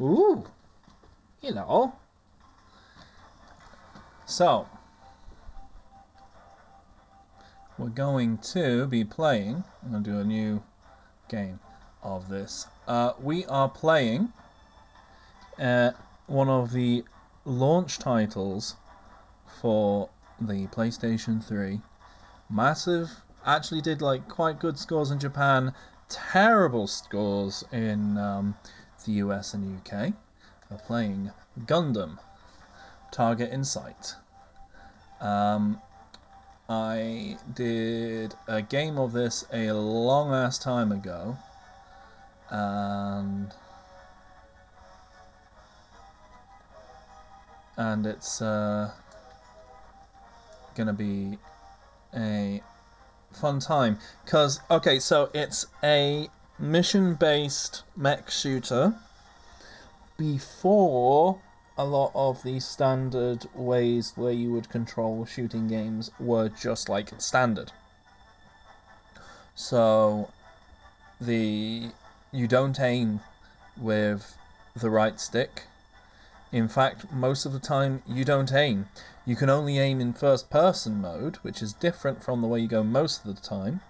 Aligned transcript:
Ooh. 0.00 0.44
you 1.42 1.52
know. 1.52 1.94
So, 4.24 4.66
we're 7.76 7.88
going 7.88 8.38
to 8.38 8.86
be 8.86 9.04
playing. 9.04 9.64
I'm 9.82 9.90
going 9.90 10.04
to 10.04 10.10
do 10.10 10.20
a 10.20 10.24
new 10.24 10.62
game 11.28 11.60
of 12.02 12.28
this. 12.28 12.66
Uh, 12.86 13.12
we 13.20 13.44
are 13.46 13.68
playing 13.68 14.32
uh, 15.58 15.90
one 16.26 16.48
of 16.48 16.72
the 16.72 17.04
launch 17.44 17.98
titles 17.98 18.76
for 19.60 20.08
the 20.40 20.66
PlayStation 20.68 21.44
3. 21.44 21.80
Massive, 22.48 23.10
actually 23.44 23.82
did 23.82 24.00
like 24.00 24.28
quite 24.28 24.60
good 24.60 24.78
scores 24.78 25.10
in 25.10 25.18
Japan, 25.18 25.74
terrible 26.08 26.86
scores 26.86 27.64
in 27.72 28.16
um, 28.16 28.54
the 29.04 29.12
US 29.12 29.54
and 29.54 29.80
UK. 29.80 30.12
We're 30.70 30.78
playing 30.78 31.30
Gundam 31.66 32.18
Target 33.10 33.50
in 33.50 33.64
Sight. 33.64 34.14
Um, 35.20 35.80
I 36.68 37.36
did 37.54 38.34
a 38.46 38.62
game 38.62 38.96
of 38.98 39.12
this 39.12 39.44
a 39.52 39.72
long 39.72 40.32
ass 40.32 40.58
time 40.58 40.92
ago, 40.92 41.36
and 42.48 43.52
and 47.76 48.06
it's 48.06 48.40
uh, 48.40 48.90
gonna 50.76 50.92
be 50.92 51.38
a 52.14 52.62
fun 53.32 53.58
time 53.58 53.98
because 54.24 54.60
okay, 54.70 55.00
so 55.00 55.30
it's 55.34 55.66
a 55.82 56.28
mission-based 56.60 57.82
mech 57.96 58.30
shooter 58.30 58.94
before 60.18 61.40
a 61.78 61.84
lot 61.84 62.12
of 62.14 62.42
the 62.42 62.60
standard 62.60 63.46
ways 63.54 64.12
where 64.14 64.32
you 64.32 64.52
would 64.52 64.68
control 64.68 65.24
shooting 65.24 65.66
games 65.66 66.10
were 66.20 66.50
just 66.50 66.90
like 66.90 67.18
standard. 67.18 67.72
So 69.54 70.30
the 71.18 71.90
you 72.32 72.46
don't 72.46 72.78
aim 72.78 73.20
with 73.78 74.36
the 74.76 74.90
right 74.90 75.18
stick. 75.18 75.64
In 76.52 76.68
fact, 76.68 77.10
most 77.10 77.46
of 77.46 77.54
the 77.54 77.58
time 77.58 78.02
you 78.06 78.24
don't 78.24 78.52
aim. 78.52 78.88
You 79.24 79.36
can 79.36 79.48
only 79.48 79.78
aim 79.78 80.00
in 80.00 80.12
first 80.12 80.50
person 80.50 81.00
mode, 81.00 81.36
which 81.36 81.62
is 81.62 81.72
different 81.72 82.22
from 82.22 82.42
the 82.42 82.48
way 82.48 82.60
you 82.60 82.68
go 82.68 82.82
most 82.82 83.24
of 83.24 83.34
the 83.34 83.40
time. 83.40 83.80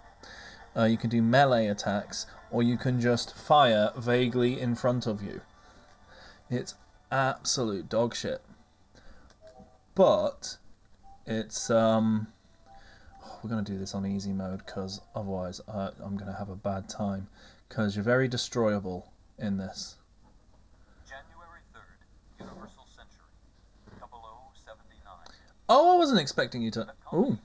Uh, 0.76 0.84
you 0.84 0.96
can 0.96 1.10
do 1.10 1.20
melee 1.20 1.66
attacks, 1.66 2.26
or 2.50 2.62
you 2.62 2.76
can 2.76 3.00
just 3.00 3.34
fire 3.34 3.92
vaguely 3.96 4.60
in 4.60 4.74
front 4.74 5.06
of 5.06 5.22
you. 5.22 5.40
It's 6.50 6.74
absolute 7.10 7.88
dog 7.88 8.14
shit. 8.14 8.40
But 9.94 10.56
it's 11.26 11.70
um 11.70 12.26
we're 13.42 13.50
gonna 13.50 13.62
do 13.62 13.78
this 13.78 13.94
on 13.94 14.06
easy 14.06 14.32
mode 14.32 14.64
because 14.64 15.00
otherwise 15.14 15.60
I, 15.68 15.90
I'm 16.02 16.16
gonna 16.16 16.36
have 16.36 16.50
a 16.50 16.56
bad 16.56 16.88
time 16.88 17.28
because 17.68 17.96
you're 17.96 18.04
very 18.04 18.28
destroyable 18.28 19.10
in 19.38 19.56
this. 19.56 19.96
January 21.08 21.60
3rd, 21.74 22.44
Universal 22.44 22.86
Century, 22.94 23.32
0079. 23.98 25.14
Oh, 25.68 25.94
I 25.94 25.98
wasn't 25.98 26.20
expecting 26.20 26.62
you 26.62 26.70
to. 26.72 26.92
Ooh, 27.14 27.38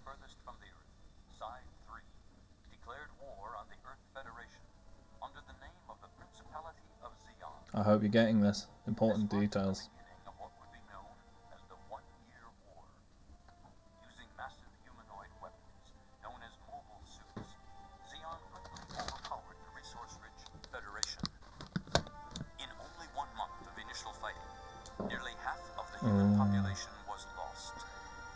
half 25.46 25.62
of 25.78 25.86
the 25.94 26.00
human 26.02 26.38
population 26.38 26.90
was 27.06 27.30
lost. 27.38 27.78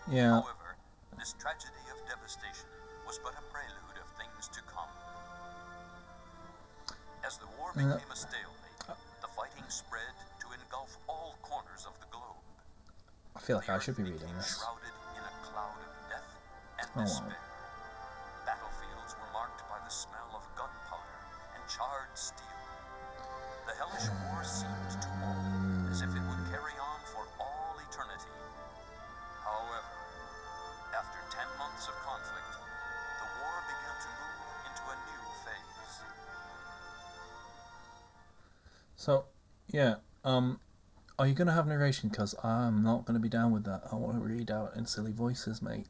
Yeah. 0.06 0.38
However, 0.38 0.78
this 1.18 1.34
tragedy 1.42 1.84
of 1.90 1.98
devastation 2.06 2.70
was 3.10 3.20
but 3.26 3.34
a 3.34 3.44
prelude 3.50 3.98
of 3.98 4.08
things 4.22 4.46
to 4.54 4.62
come. 4.70 4.94
As 7.26 7.38
the 7.42 7.50
war 7.58 7.74
became 7.74 7.98
a 7.98 8.16
stalemate, 8.16 8.39
feel 13.50 13.58
like 13.58 13.70
I 13.74 13.80
should 13.82 13.98
be 13.98 14.04
reading 14.06 14.30
this. 14.38 14.62
Shrouded 14.62 14.94
in 15.18 15.26
a 15.26 15.34
cloud 15.42 15.82
of 15.82 15.90
death 16.06 16.30
and 16.78 16.86
Oh, 16.94 17.02
wow. 17.02 17.06
despair. 17.10 17.42
Battlefields 18.46 19.18
were 19.18 19.32
marked 19.34 19.66
by 19.66 19.82
the 19.82 19.90
smell 19.90 20.38
of 20.38 20.46
gunpowder 20.54 21.18
and 21.58 21.62
charred 21.66 22.14
steel. 22.14 22.46
The 23.66 23.74
hellish 23.74 24.06
war 24.06 24.46
seemed 24.46 25.02
to 25.02 25.10
all 25.26 25.42
as 25.90 26.06
if 26.06 26.14
it 26.14 26.22
would 26.30 26.44
carry 26.54 26.78
on 26.78 27.00
for 27.10 27.26
all 27.42 27.74
eternity. 27.90 28.30
However, 29.42 29.98
after 30.94 31.18
ten 31.34 31.50
months 31.58 31.90
of 31.90 31.98
conflict, 32.06 32.54
the 32.54 33.28
war 33.34 33.56
began 33.66 33.98
to 33.98 34.10
move 34.14 34.46
into 34.70 34.84
a 34.94 34.98
new 35.10 35.24
phase. 35.42 35.94
So, 38.94 39.26
yeah. 39.74 40.06
Um, 40.22 40.62
are 41.20 41.28
you 41.28 41.34
gonna 41.34 41.52
have 41.52 41.68
narration? 41.68 42.10
Because 42.10 42.34
I'm 42.44 42.82
not 42.82 43.06
gonna 43.06 43.20
be 43.20 43.30
down 43.30 43.52
with 43.52 43.66
that. 43.66 43.84
I 43.92 43.96
want 43.96 44.18
to 44.18 44.24
read 44.24 44.50
out 44.50 44.76
in 44.76 44.86
silly 44.86 45.12
voices, 45.12 45.62
mate. 45.62 45.86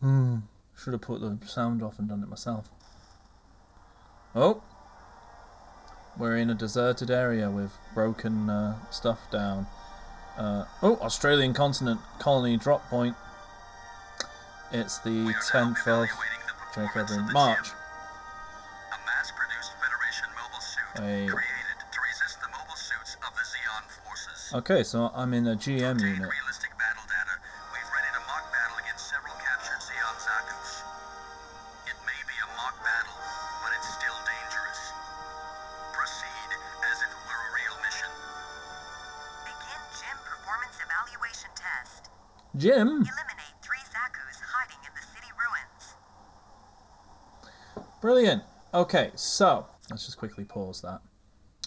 Hmm. 0.00 0.38
Should 0.76 0.94
have 0.94 1.02
put 1.02 1.20
the 1.20 1.38
sound 1.46 1.82
off 1.82 1.98
and 1.98 2.08
done 2.08 2.22
it 2.22 2.28
myself. 2.28 2.68
Oh. 4.34 4.62
We're 6.18 6.38
in 6.38 6.50
a 6.50 6.54
deserted 6.54 7.10
area 7.10 7.50
with 7.50 7.72
broken 7.94 8.48
uh, 8.48 8.78
stuff 8.90 9.20
down. 9.30 9.66
Uh, 10.36 10.64
oh, 10.82 10.96
Australian 11.02 11.52
continent 11.52 12.00
colony 12.18 12.56
drop 12.56 12.88
point. 12.88 13.14
It's 14.72 14.98
the 15.00 15.34
10th 15.34 15.86
of 15.86 16.10
March. 17.30 17.68
A 17.68 18.98
mass-produced 19.04 19.74
Federation 19.78 20.28
mobile 20.34 20.60
suit 20.60 20.82
A- 20.98 21.51
Okay, 24.54 24.82
so 24.84 25.10
I'm 25.14 25.32
in 25.32 25.46
a 25.46 25.56
GM 25.56 25.96
Obtain 25.96 26.12
unit. 26.12 26.28
realistic 26.28 26.76
battle 26.76 27.08
data. 27.08 27.34
We've 27.72 27.88
ready 27.88 28.10
to 28.12 28.20
mock 28.28 28.44
battle 28.52 28.76
against 28.84 29.08
several 29.08 29.32
captured 29.40 29.80
Zeon 29.80 30.16
Zaku's. 30.20 30.84
It 31.88 31.96
may 32.04 32.20
be 32.28 32.36
a 32.36 32.48
mock 32.60 32.76
battle, 32.84 33.16
but 33.64 33.72
it's 33.80 33.88
still 33.96 34.18
dangerous. 34.28 34.80
Proceed 35.96 36.50
as 36.84 36.96
if 37.00 37.08
it 37.16 37.22
were 37.24 37.40
a 37.40 37.50
real 37.56 37.76
mission. 37.80 38.12
Begin 39.48 39.80
GM 39.96 40.20
performance 40.20 40.76
evaluation 40.84 41.48
test. 41.56 42.12
Jim? 42.60 43.08
Eliminate 43.08 43.56
three 43.64 43.80
Zaku's 43.88 44.36
hiding 44.36 44.84
in 44.84 44.92
the 44.92 45.04
city 45.16 45.32
ruins. 45.32 45.96
Brilliant. 48.04 48.44
Okay, 48.76 49.16
so 49.16 49.64
let's 49.88 50.04
just 50.04 50.20
quickly 50.20 50.44
pause 50.44 50.84
that. 50.84 51.00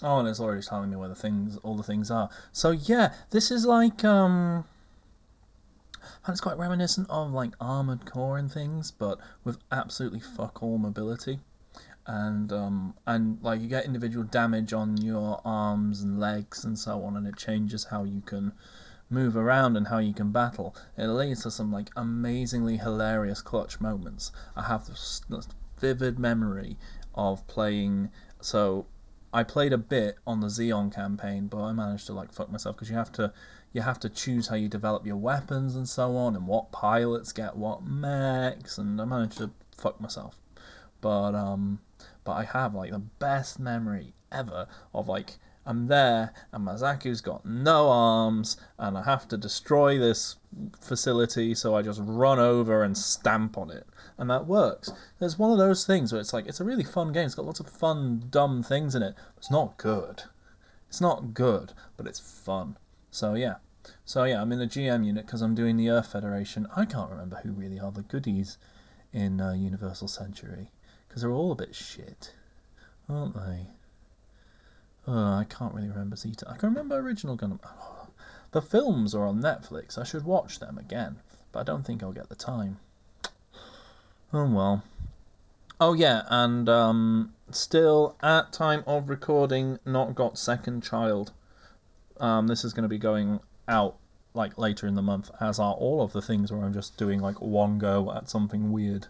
Oh, 0.07 0.19
and 0.19 0.27
it's 0.27 0.39
already 0.39 0.61
telling 0.61 0.91
me 0.91 0.97
where 0.97 1.09
the 1.09 1.15
things, 1.15 1.57
all 1.63 1.75
the 1.75 1.81
things 1.81 2.11
are. 2.11 2.29
So 2.51 2.69
yeah, 2.69 3.11
this 3.31 3.49
is 3.49 3.65
like 3.65 4.05
um, 4.05 4.63
and 6.23 6.31
it's 6.31 6.41
quite 6.41 6.59
reminiscent 6.59 7.09
of 7.09 7.31
like 7.31 7.53
Armored 7.59 8.05
Core 8.05 8.37
and 8.37 8.51
things, 8.51 8.91
but 8.91 9.19
with 9.43 9.57
absolutely 9.71 10.19
fuck 10.19 10.61
all 10.61 10.77
mobility, 10.77 11.39
and 12.05 12.53
um, 12.53 12.93
and 13.07 13.39
like 13.41 13.61
you 13.61 13.67
get 13.67 13.85
individual 13.85 14.23
damage 14.25 14.73
on 14.73 14.95
your 14.97 15.41
arms 15.43 16.01
and 16.03 16.19
legs 16.19 16.65
and 16.65 16.77
so 16.77 17.03
on, 17.03 17.17
and 17.17 17.25
it 17.25 17.35
changes 17.35 17.85
how 17.85 18.03
you 18.03 18.21
can 18.21 18.51
move 19.09 19.35
around 19.35 19.75
and 19.75 19.87
how 19.87 19.97
you 19.97 20.13
can 20.13 20.31
battle. 20.31 20.75
It 20.97 21.07
leads 21.07 21.41
to 21.43 21.49
some 21.49 21.71
like 21.71 21.89
amazingly 21.95 22.77
hilarious 22.77 23.41
clutch 23.41 23.81
moments. 23.81 24.31
I 24.55 24.61
have 24.63 24.85
this, 24.85 25.23
vivid 25.79 26.19
memory 26.19 26.77
of 27.15 27.45
playing. 27.47 28.11
So 28.39 28.85
I 29.35 29.43
played 29.43 29.73
a 29.73 29.77
bit 29.77 30.17
on 30.25 30.39
the 30.39 30.47
Zeon 30.47 30.93
campaign, 30.93 31.47
but 31.47 31.61
I 31.61 31.73
managed 31.73 32.07
to 32.07 32.13
like 32.13 32.31
fuck 32.31 32.49
myself 32.49 32.77
because 32.77 32.89
you 32.89 32.95
have 32.95 33.11
to 33.11 33.33
you 33.73 33.81
have 33.81 33.99
to 33.99 34.09
choose 34.09 34.47
how 34.47 34.55
you 34.55 34.69
develop 34.69 35.05
your 35.05 35.17
weapons 35.17 35.75
and 35.75 35.89
so 35.89 36.15
on, 36.15 36.37
and 36.37 36.47
what 36.47 36.71
pilots 36.71 37.33
get 37.33 37.57
what 37.57 37.83
mechs, 37.83 38.77
and 38.77 39.01
I 39.01 39.03
managed 39.03 39.39
to 39.39 39.51
fuck 39.75 39.99
myself. 39.99 40.39
But 41.01 41.35
um, 41.35 41.79
but 42.23 42.31
I 42.31 42.45
have 42.45 42.75
like 42.75 42.91
the 42.91 42.99
best 42.99 43.59
memory 43.59 44.13
ever 44.31 44.67
of 44.93 45.09
like 45.09 45.37
I'm 45.65 45.87
there 45.87 46.31
and 46.53 46.65
Mazaku's 46.65 47.19
got 47.19 47.45
no 47.45 47.89
arms 47.89 48.55
and 48.77 48.97
I 48.97 49.03
have 49.03 49.27
to 49.29 49.37
destroy 49.37 49.97
this 49.97 50.37
facility 50.79 51.55
so 51.55 51.75
I 51.75 51.81
just 51.81 51.99
run 52.03 52.39
over 52.39 52.83
and 52.83 52.97
stamp 52.97 53.57
on 53.57 53.71
it 53.71 53.85
and 54.17 54.29
that 54.29 54.47
works. 54.47 54.91
There's 55.19 55.37
one 55.37 55.51
of 55.51 55.57
those 55.57 55.85
things 55.85 56.11
where 56.11 56.21
it's 56.21 56.33
like 56.33 56.47
it's 56.47 56.59
a 56.59 56.65
really 56.65 56.83
fun 56.83 57.11
game. 57.11 57.25
It's 57.25 57.35
got 57.35 57.45
lots 57.45 57.59
of 57.59 57.69
fun 57.69 58.23
dumb 58.29 58.63
things 58.63 58.95
in 58.95 59.03
it. 59.03 59.15
It's 59.37 59.51
not 59.51 59.77
good. 59.77 60.23
It's 60.87 61.01
not 61.01 61.33
good, 61.33 61.73
but 61.97 62.07
it's 62.07 62.19
fun. 62.19 62.77
So 63.11 63.33
yeah. 63.33 63.55
So 64.05 64.23
yeah, 64.23 64.41
I'm 64.41 64.51
in 64.51 64.59
the 64.59 64.67
GM 64.67 65.05
unit 65.05 65.25
because 65.25 65.41
I'm 65.41 65.55
doing 65.55 65.77
the 65.77 65.89
Earth 65.89 66.11
Federation. 66.11 66.67
I 66.75 66.85
can't 66.85 67.11
remember 67.11 67.37
who 67.37 67.51
really 67.51 67.79
are 67.79 67.91
the 67.91 68.03
goodies 68.03 68.57
in 69.11 69.41
uh, 69.41 69.53
Universal 69.53 70.07
Century 70.07 70.71
because 71.07 71.21
they're 71.21 71.31
all 71.31 71.51
a 71.51 71.55
bit 71.55 71.75
shit, 71.75 72.33
aren't 73.09 73.35
they? 73.35 73.67
Oh, 75.07 75.33
I 75.33 75.45
can't 75.49 75.73
really 75.73 75.89
remember 75.89 76.15
Zeta. 76.15 76.49
I 76.49 76.57
can 76.57 76.69
remember 76.69 76.97
original 76.97 77.37
Gundam. 77.37 77.59
Oh, 77.63 78.07
the 78.51 78.61
films 78.61 79.13
are 79.13 79.25
on 79.25 79.41
Netflix. 79.41 79.97
I 79.97 80.03
should 80.03 80.23
watch 80.23 80.59
them 80.59 80.77
again, 80.77 81.17
but 81.51 81.59
I 81.59 81.63
don't 81.63 81.85
think 81.85 82.01
I'll 82.01 82.11
get 82.11 82.29
the 82.29 82.35
time. 82.35 82.79
Oh 84.33 84.49
well. 84.49 84.83
Oh 85.79 85.93
yeah, 85.93 86.23
and 86.29 86.67
um, 86.69 87.33
still 87.51 88.15
at 88.21 88.51
time 88.51 88.83
of 88.87 89.09
recording, 89.09 89.79
not 89.85 90.15
got 90.15 90.37
second 90.37 90.83
child. 90.83 91.31
Um, 92.19 92.47
this 92.47 92.63
is 92.63 92.73
going 92.73 92.83
to 92.83 92.89
be 92.89 92.97
going 92.97 93.39
out 93.67 93.97
like 94.33 94.57
later 94.57 94.87
in 94.87 94.95
the 94.95 95.01
month, 95.01 95.31
as 95.39 95.59
are 95.59 95.73
all 95.73 96.01
of 96.01 96.11
the 96.11 96.21
things 96.21 96.51
where 96.51 96.63
I'm 96.63 96.73
just 96.73 96.97
doing 96.97 97.19
like 97.19 97.41
one 97.41 97.77
go 97.77 98.11
at 98.11 98.29
something 98.29 98.71
weird. 98.71 99.07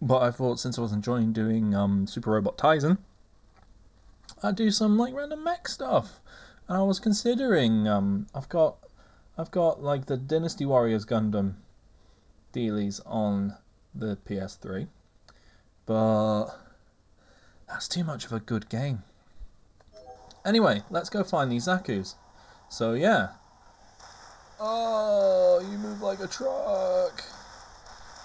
But 0.00 0.22
I 0.22 0.30
thought 0.30 0.60
since 0.60 0.78
I 0.78 0.82
was 0.82 0.92
enjoying 0.92 1.32
doing 1.32 1.74
um, 1.74 2.06
Super 2.06 2.32
Robot 2.32 2.58
Taisen, 2.58 2.98
I'd 4.42 4.56
do 4.56 4.70
some 4.70 4.98
like 4.98 5.14
random 5.14 5.44
mech 5.44 5.68
stuff. 5.68 6.20
And 6.68 6.76
I 6.76 6.82
was 6.82 6.98
considering 6.98 7.86
um, 7.86 8.26
I've 8.34 8.48
got 8.48 8.76
I've 9.38 9.50
got 9.50 9.82
like 9.82 10.06
the 10.06 10.16
Dynasty 10.16 10.66
Warriors 10.66 11.04
Gundam 11.04 11.54
dealies 12.52 13.00
on 13.06 13.54
the 13.98 14.18
PS3, 14.28 14.86
but 15.86 16.46
that's 17.68 17.88
too 17.88 18.04
much 18.04 18.24
of 18.26 18.32
a 18.32 18.40
good 18.40 18.68
game. 18.68 19.02
Anyway, 20.44 20.82
let's 20.90 21.10
go 21.10 21.24
find 21.24 21.50
these 21.50 21.66
Zaku's. 21.66 22.14
So 22.68 22.94
yeah. 22.94 23.28
Oh, 24.60 25.60
you 25.70 25.78
move 25.78 26.00
like 26.00 26.20
a 26.20 26.26
truck. 26.26 27.22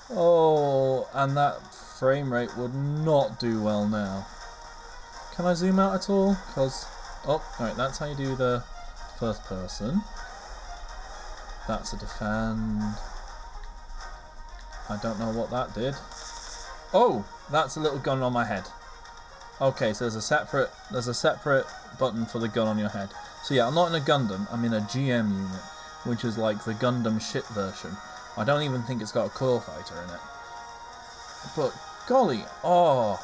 Oh, 0.10 1.08
and 1.14 1.36
that 1.38 1.74
frame 2.00 2.32
rate 2.32 2.56
would 2.58 2.76
not 2.76 3.40
do 3.40 3.62
well 3.64 3.88
now. 3.88 4.26
Can 5.36 5.46
I 5.46 5.54
zoom 5.54 5.80
out 5.80 5.96
at 5.96 6.10
all? 6.10 6.36
Because, 6.48 6.86
oh, 7.26 7.42
alright, 7.60 7.78
that's 7.78 7.98
how 7.98 8.08
you 8.08 8.16
do 8.16 8.36
the 8.36 8.64
first 9.20 9.44
person. 9.46 10.02
That's 11.68 11.94
a 11.94 11.98
defend. 11.98 12.82
I 14.92 14.98
don't 15.02 15.20
know 15.20 15.32
what 15.32 15.50
that 15.52 15.74
did. 15.74 15.96
Oh, 16.94 17.26
that's 17.50 17.78
a 17.78 17.80
little 17.80 18.00
gun 18.00 18.22
on 18.22 18.34
my 18.34 18.44
head. 18.44 18.66
Okay, 19.62 19.94
so 19.94 20.04
there's 20.04 20.16
a 20.16 20.22
separate 20.22 20.70
there's 20.92 21.08
a 21.08 21.14
separate 21.14 21.66
button 21.98 22.26
for 22.26 22.40
the 22.40 22.50
gun 22.50 22.68
on 22.68 22.78
your 22.78 22.90
head. 22.90 23.10
So 23.44 23.54
yeah, 23.54 23.68
I'm 23.68 23.76
not 23.76 23.88
in 23.88 24.02
a 24.02 24.04
Gundam. 24.04 24.48
I'm 24.52 24.66
in 24.66 24.74
a 24.74 24.82
GM 24.82 25.32
unit, 25.32 25.62
which 26.04 26.26
is 26.26 26.38
like 26.38 26.64
the 26.66 26.74
Gundam 26.74 27.22
shit 27.22 27.46
version. 27.48 27.96
I 28.36 28.44
don't 28.44 28.64
even 28.64 28.82
think 28.84 29.02
it's 29.02 29.14
got 29.14 29.28
a 29.28 29.30
core 29.30 29.62
fighter 29.62 30.02
in 30.02 30.10
it. 30.10 30.20
But 31.56 31.74
golly, 32.08 32.44
oh. 32.64 33.20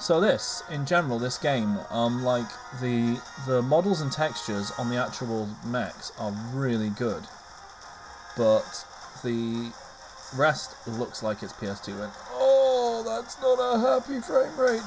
So 0.00 0.20
this, 0.20 0.62
in 0.70 0.86
general, 0.86 1.18
this 1.18 1.36
game, 1.36 1.78
um, 1.90 2.24
like 2.24 2.48
the 2.80 3.20
the 3.46 3.60
models 3.60 4.00
and 4.00 4.10
textures 4.10 4.72
on 4.78 4.88
the 4.88 4.96
actual 4.96 5.48
mechs 5.66 6.10
are 6.18 6.32
really 6.54 6.90
good, 6.90 7.26
but 8.36 8.84
the 9.22 9.70
rest 10.36 10.74
looks 10.86 11.22
like 11.22 11.42
it's 11.42 11.52
PS2. 11.52 11.88
And 12.04 12.12
oh, 12.32 13.02
that's 13.06 13.40
not 13.40 13.58
a 13.58 13.78
happy 13.78 14.20
frame 14.20 14.56
rate. 14.56 14.82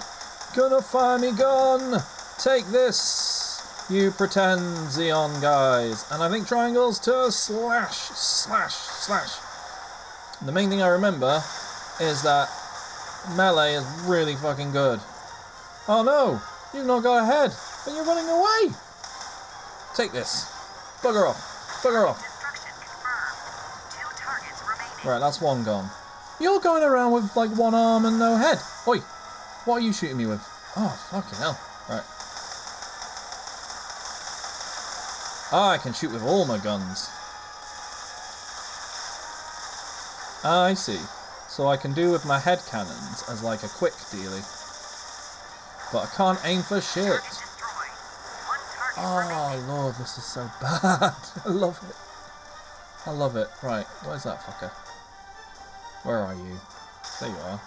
Gonna 0.55 0.81
fire 0.81 1.19
me 1.19 1.31
gun! 1.31 2.01
Take 2.37 2.65
this, 2.67 3.87
you 3.89 4.11
pretend 4.11 4.61
Zeon 4.89 5.41
guys. 5.41 6.05
And 6.11 6.21
I 6.21 6.29
think 6.29 6.47
triangles 6.47 6.99
to 6.99 7.31
slash, 7.31 7.95
slash, 7.95 8.73
slash. 8.73 9.31
The 10.45 10.51
main 10.51 10.69
thing 10.69 10.81
I 10.81 10.87
remember 10.89 11.41
is 12.01 12.21
that 12.23 12.49
melee 13.35 13.75
is 13.75 13.85
really 14.05 14.35
fucking 14.35 14.71
good. 14.71 14.99
Oh 15.87 16.03
no, 16.03 16.41
you've 16.73 16.87
not 16.87 17.03
got 17.03 17.23
a 17.23 17.25
head, 17.25 17.51
and 17.87 17.95
you're 17.95 18.05
running 18.05 18.29
away. 18.29 18.75
Take 19.95 20.11
this. 20.11 20.45
Bugger 21.01 21.29
off. 21.29 21.81
Bugger 21.83 22.09
off. 22.09 22.34
Right, 25.05 25.19
that's 25.19 25.39
one 25.39 25.63
gone. 25.63 25.87
You're 26.39 26.59
going 26.59 26.81
around 26.81 27.11
with 27.11 27.35
like 27.35 27.51
one 27.51 27.75
arm 27.75 28.05
and 28.05 28.17
no 28.17 28.37
head. 28.37 28.59
Oi, 28.87 28.97
what 29.65 29.75
are 29.75 29.79
you 29.79 29.93
shooting 29.93 30.17
me 30.17 30.25
with? 30.25 30.41
Oh, 30.75 30.99
fucking 31.11 31.37
hell. 31.37 31.59
Right. 31.87 32.03
Ah, 35.51 35.69
I 35.69 35.77
can 35.77 35.93
shoot 35.93 36.11
with 36.11 36.23
all 36.23 36.45
my 36.45 36.57
guns. 36.57 37.07
Ah, 40.43 40.63
I 40.63 40.73
see. 40.73 40.99
So 41.49 41.67
I 41.67 41.77
can 41.77 41.93
do 41.93 42.11
with 42.11 42.25
my 42.25 42.39
head 42.39 42.65
cannons 42.65 43.23
as 43.29 43.43
like 43.43 43.63
a 43.63 43.69
quick 43.69 43.93
dealy. 44.09 44.41
But 45.93 46.09
I 46.09 46.15
can't 46.17 46.39
aim 46.43 46.63
for 46.63 46.81
shit. 46.81 47.21
Oh 48.97 49.63
lord, 49.67 49.95
this 49.95 50.17
is 50.17 50.25
so 50.25 50.49
bad. 50.61 51.13
I 51.45 51.49
love 51.49 51.79
it. 51.87 51.95
I 53.05 53.11
love 53.11 53.35
it. 53.35 53.49
Right, 53.61 53.85
where's 54.03 54.23
that 54.23 54.41
fucker? 54.41 54.71
Where 56.05 56.19
are 56.19 56.35
you? 56.35 56.59
There 57.19 57.29
you 57.29 57.35
are. 57.35 57.61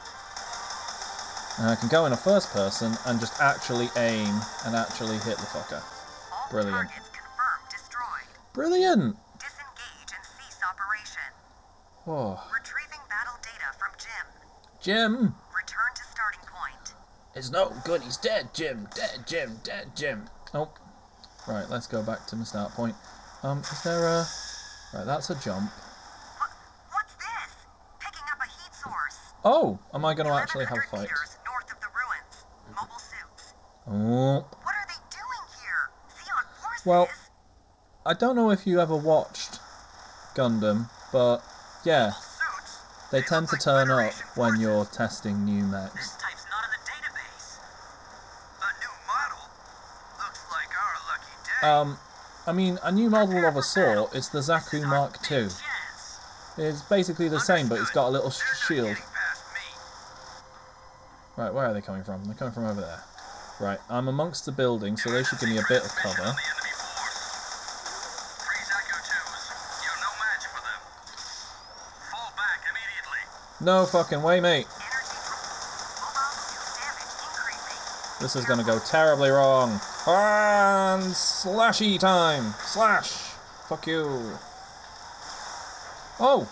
And 1.58 1.70
I 1.70 1.74
can 1.74 1.88
go 1.88 2.06
in 2.06 2.12
a 2.12 2.16
first 2.16 2.50
person 2.52 2.94
and 3.06 3.18
just 3.18 3.40
actually 3.40 3.88
aim 3.96 4.32
and 4.64 4.76
actually 4.76 5.18
hit 5.18 5.38
the 5.38 5.46
fucker. 5.46 5.82
Brilliant. 6.50 6.88
targets 6.88 7.10
confirmed 7.10 7.68
destroyed. 7.68 8.28
Brilliant! 8.54 9.16
Disengage 9.38 10.14
and 10.14 10.24
cease 10.38 10.60
operation. 10.62 11.28
Oh, 12.06 12.40
Retrieving 12.54 13.04
battle 13.10 13.34
data 13.42 13.68
from 13.76 13.90
GM. 13.98 14.82
Jim! 14.82 15.34
Return 15.54 15.92
to 15.96 16.02
starting 16.12 16.40
point. 16.46 16.94
It's 17.34 17.50
no 17.50 17.72
good, 17.84 18.02
he's 18.02 18.16
dead, 18.16 18.54
Jim! 18.54 18.88
Dead, 18.94 19.26
Jim! 19.26 19.58
Dead, 19.64 19.90
Jim! 19.96 20.30
Oh. 20.54 20.70
Right, 21.48 21.68
let's 21.68 21.86
go 21.86 22.02
back 22.02 22.26
to 22.28 22.36
the 22.36 22.44
start 22.44 22.72
point. 22.72 22.94
Um, 23.42 23.60
is 23.60 23.82
there 23.82 24.06
a... 24.06 24.26
Right, 24.94 25.04
that's 25.04 25.30
a 25.30 25.34
jump. 25.34 25.70
What? 26.38 26.50
What's 26.92 27.14
this? 27.16 27.52
Picking 28.00 28.24
up 28.32 28.40
a 28.40 28.48
heat 28.48 28.74
source. 28.74 29.27
Oh! 29.44 29.78
Am 29.94 30.04
I 30.04 30.14
going 30.14 30.26
to 30.26 30.34
actually 30.34 30.64
have 30.64 30.78
a 30.78 30.96
fight? 30.96 31.08
north 31.46 31.72
of 31.72 31.80
the 31.80 31.86
ruins. 31.94 32.44
Mobile 32.74 32.98
suits. 32.98 33.54
Oh. 33.86 34.44
What 34.62 34.74
are 34.74 34.86
they 34.88 35.00
doing 35.10 35.46
here? 35.62 35.90
Zeon 36.10 36.44
forces? 36.60 36.86
Well, 36.86 37.08
I 38.04 38.14
don't 38.14 38.36
know 38.36 38.50
if 38.50 38.66
you 38.66 38.80
ever 38.80 38.96
watched 38.96 39.60
Gundam, 40.34 40.90
but 41.12 41.38
yeah, 41.84 42.10
Suits? 42.12 42.78
they 43.12 43.22
tend 43.22 43.48
to 43.48 43.56
turn 43.56 43.90
up 43.90 44.12
when 44.34 44.60
you're 44.60 44.84
testing 44.86 45.44
new 45.44 45.64
mechs. 45.64 45.94
This 45.94 46.16
type's 46.16 46.44
not 46.50 46.64
in 46.64 46.70
the 46.70 46.90
database. 46.90 47.58
A 48.60 48.70
new 48.80 48.94
model? 49.06 49.50
Looks 50.18 50.44
like 50.50 50.70
our 50.76 50.94
lucky 51.08 51.34
day. 51.44 51.68
Um, 51.68 51.98
I 52.46 52.52
mean, 52.52 52.78
a 52.82 52.90
new 52.90 53.10
model 53.10 53.44
of 53.44 53.56
a 53.56 53.62
sort 53.62 54.14
is 54.14 54.30
the 54.30 54.40
Zaku 54.40 54.86
Mark 54.88 55.18
II. 55.30 55.48
It's 56.56 56.82
basically 56.82 57.28
the 57.28 57.38
same, 57.38 57.68
but 57.68 57.78
it's 57.78 57.90
got 57.90 58.08
a 58.08 58.10
little 58.10 58.30
shield. 58.30 58.96
Getting 61.38 61.44
past 61.44 61.44
me. 61.44 61.44
Right, 61.44 61.54
where 61.54 61.66
are 61.66 61.74
they 61.74 61.80
coming 61.82 62.04
from? 62.04 62.24
They're 62.24 62.34
coming 62.34 62.54
from 62.54 62.66
over 62.66 62.80
there. 62.80 63.02
Right, 63.60 63.78
I'm 63.90 64.08
amongst 64.08 64.44
the 64.46 64.52
buildings, 64.52 65.02
so 65.02 65.10
they 65.10 65.24
should 65.24 65.40
give 65.40 65.48
me 65.48 65.58
a 65.58 65.64
bit 65.68 65.84
of 65.84 65.94
cover. 65.96 66.22
on 66.22 66.34
the 66.34 66.42
enemy 66.42 66.72
force. 66.76 67.34
Three 68.38 68.62
Zaku 68.66 68.96
2s. 69.02 69.50
You're 69.84 70.00
no 70.00 70.10
match 70.18 70.46
for 70.46 70.62
them. 70.62 70.80
Fall 72.12 72.32
back 72.36 72.62
immediately. 72.70 73.22
No 73.66 73.86
fucking 73.86 74.22
way, 74.22 74.40
mate. 74.40 74.66
Energy 74.66 75.18
dro- 75.26 75.36
Mobile 76.00 76.38
suit 76.38 76.80
damage 76.80 77.14
increasing. 77.24 78.20
This 78.20 78.36
is 78.36 78.44
gonna 78.46 78.64
go 78.64 78.78
terribly 78.80 79.30
wrong. 79.30 79.80
And 80.06 81.02
slashy 81.12 81.98
time. 81.98 82.54
Slash. 82.64 83.12
Fuck 83.68 83.86
you. 83.86 84.04
Oh, 86.20 86.48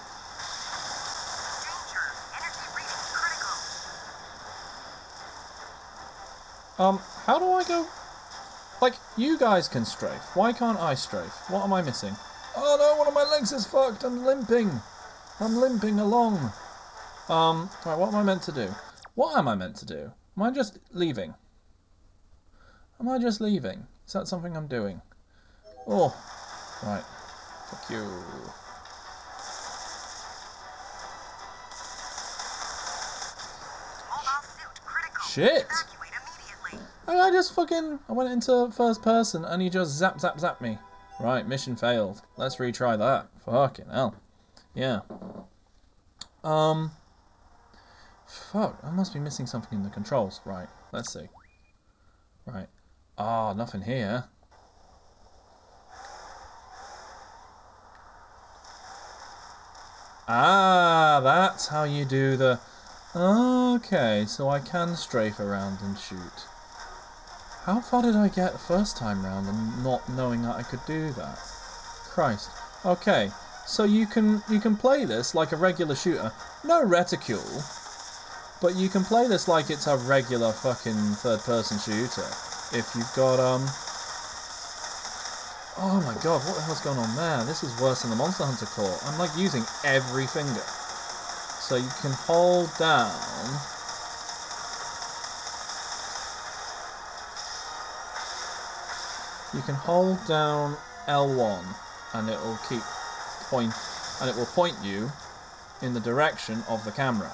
Danger. 1.64 2.04
Energy 2.36 2.66
readings 2.76 3.10
critical. 3.12 3.56
Um, 6.78 6.98
how 7.24 7.38
do 7.38 7.50
I 7.52 7.64
go? 7.64 7.86
Like, 8.82 8.94
you 9.16 9.38
guys 9.38 9.68
can 9.68 9.84
strafe. 9.84 10.22
Why 10.34 10.52
can't 10.52 10.78
I 10.78 10.94
strafe? 10.94 11.32
What 11.48 11.64
am 11.64 11.72
I 11.72 11.80
missing? 11.80 12.14
Oh 12.54 12.76
no, 12.78 12.98
one 12.98 13.08
of 13.08 13.14
my 13.14 13.24
legs 13.24 13.52
is 13.52 13.66
fucked. 13.66 14.04
I'm 14.04 14.24
limping. 14.24 14.70
I'm 15.40 15.56
limping 15.56 15.98
along. 16.00 16.52
Um, 17.28 17.70
right, 17.84 17.98
what 17.98 18.08
am 18.08 18.14
I 18.14 18.22
meant 18.22 18.42
to 18.42 18.52
do? 18.52 18.68
What 19.14 19.38
am 19.38 19.48
I 19.48 19.54
meant 19.54 19.76
to 19.76 19.86
do? 19.86 20.12
Am 20.36 20.42
I 20.42 20.50
just 20.50 20.78
leaving? 20.92 21.34
Am 23.00 23.08
I 23.08 23.18
just 23.18 23.40
leaving? 23.40 23.86
Is 24.06 24.12
that 24.12 24.28
something 24.28 24.56
I'm 24.56 24.66
doing? 24.66 25.00
Oh, 25.86 26.14
right. 26.82 27.04
Fuck 27.70 27.90
you. 27.90 28.06
Shit. 35.28 35.66
Immediately. 37.06 37.28
I 37.28 37.30
just 37.32 37.54
fucking 37.54 37.98
I 38.08 38.12
went 38.12 38.30
into 38.30 38.70
first 38.72 39.02
person 39.02 39.44
and 39.44 39.62
he 39.62 39.70
just 39.70 39.92
zap 39.92 40.20
zap 40.20 40.38
zap 40.40 40.60
me. 40.60 40.78
Right, 41.20 41.46
mission 41.46 41.76
failed. 41.76 42.20
Let's 42.36 42.56
retry 42.56 42.98
that. 42.98 43.28
Fucking 43.44 43.86
hell. 43.90 44.14
Yeah. 44.74 45.00
Um. 46.44 46.90
Fuck, 48.26 48.78
I 48.82 48.90
must 48.90 49.14
be 49.14 49.20
missing 49.20 49.46
something 49.46 49.78
in 49.78 49.84
the 49.84 49.90
controls. 49.90 50.40
Right, 50.44 50.68
let's 50.92 51.12
see. 51.12 51.28
Right. 52.44 52.68
Ah, 53.18 53.52
nothing 53.52 53.82
here. 53.82 54.24
Ah, 60.28 61.20
that's 61.22 61.68
how 61.68 61.84
you 61.84 62.04
do 62.04 62.36
the... 62.36 62.58
Okay, 63.14 64.24
so 64.26 64.48
I 64.48 64.58
can 64.58 64.96
strafe 64.96 65.38
around 65.38 65.78
and 65.82 65.96
shoot. 65.96 66.48
How 67.66 67.80
far 67.80 68.02
did 68.02 68.14
I 68.14 68.28
get 68.28 68.52
the 68.52 68.58
first 68.60 68.96
time 68.96 69.24
round 69.24 69.48
and 69.48 69.82
not 69.82 70.08
knowing 70.10 70.42
that 70.42 70.54
I 70.54 70.62
could 70.62 70.86
do 70.86 71.10
that? 71.14 71.36
Christ. 72.14 72.52
Okay, 72.84 73.32
so 73.66 73.82
you 73.82 74.06
can 74.06 74.40
you 74.48 74.60
can 74.60 74.76
play 74.76 75.04
this 75.04 75.34
like 75.34 75.50
a 75.50 75.56
regular 75.56 75.96
shooter. 75.96 76.30
No 76.62 76.84
reticule. 76.84 77.64
But 78.62 78.76
you 78.76 78.88
can 78.88 79.04
play 79.04 79.26
this 79.26 79.48
like 79.48 79.68
it's 79.68 79.88
a 79.88 79.96
regular 79.96 80.52
fucking 80.52 81.16
third 81.16 81.40
person 81.40 81.80
shooter. 81.80 82.28
If 82.72 82.94
you've 82.94 83.12
got 83.16 83.40
um 83.40 83.66
Oh 85.76 86.00
my 86.06 86.14
god, 86.22 86.46
what 86.46 86.54
the 86.54 86.62
hell's 86.62 86.80
going 86.80 86.98
on 86.98 87.16
there? 87.16 87.44
This 87.46 87.64
is 87.64 87.80
worse 87.80 88.02
than 88.02 88.10
the 88.10 88.16
Monster 88.16 88.44
Hunter 88.44 88.66
claw. 88.66 88.96
I'm 89.02 89.18
like 89.18 89.36
using 89.36 89.64
every 89.82 90.28
finger. 90.28 90.62
So 91.58 91.74
you 91.74 91.90
can 92.00 92.12
hold 92.12 92.70
down 92.78 93.58
You 99.56 99.62
can 99.62 99.74
hold 99.74 100.18
down 100.26 100.76
L1 101.08 101.64
and 102.12 102.28
it 102.28 102.38
will 102.38 102.58
keep 102.68 102.82
point 103.48 103.72
and 104.20 104.28
it 104.28 104.36
will 104.36 104.44
point 104.44 104.76
you 104.82 105.10
in 105.80 105.94
the 105.94 106.00
direction 106.00 106.62
of 106.68 106.84
the 106.84 106.92
camera. 106.92 107.32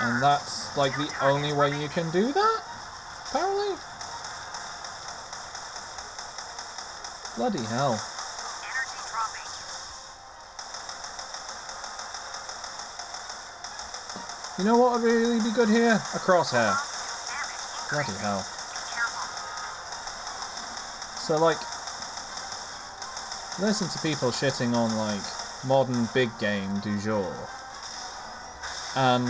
And 0.00 0.22
that's 0.22 0.74
like 0.78 0.96
the 0.96 1.10
only 1.20 1.52
way 1.52 1.78
you 1.78 1.90
can 1.90 2.10
do 2.10 2.32
that? 2.32 2.62
Apparently? 3.28 3.76
Bloody 7.36 7.64
hell. 7.68 8.00
You 14.58 14.64
know 14.64 14.78
what 14.78 15.02
would 15.02 15.02
really 15.02 15.38
be 15.40 15.50
good 15.50 15.68
here? 15.68 15.96
A 16.14 16.18
crosshair. 16.18 16.74
Bloody 17.90 18.18
hell. 18.20 18.55
So 21.26 21.36
like 21.38 21.58
listen 23.58 23.88
to 23.88 23.98
people 23.98 24.30
shitting 24.30 24.74
on 24.74 24.96
like 24.96 25.24
modern 25.66 26.08
big 26.14 26.30
game 26.38 26.78
du 26.78 27.00
jour. 27.00 27.34
And 28.94 29.28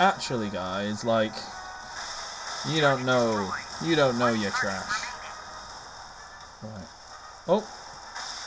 actually 0.00 0.50
guys, 0.50 1.04
like 1.04 1.34
you 2.68 2.80
don't 2.80 3.04
know 3.04 3.48
you 3.84 3.94
don't 3.94 4.18
know 4.18 4.32
your 4.32 4.50
trash. 4.50 4.90
Right. 6.64 6.88
Oh 7.46 7.64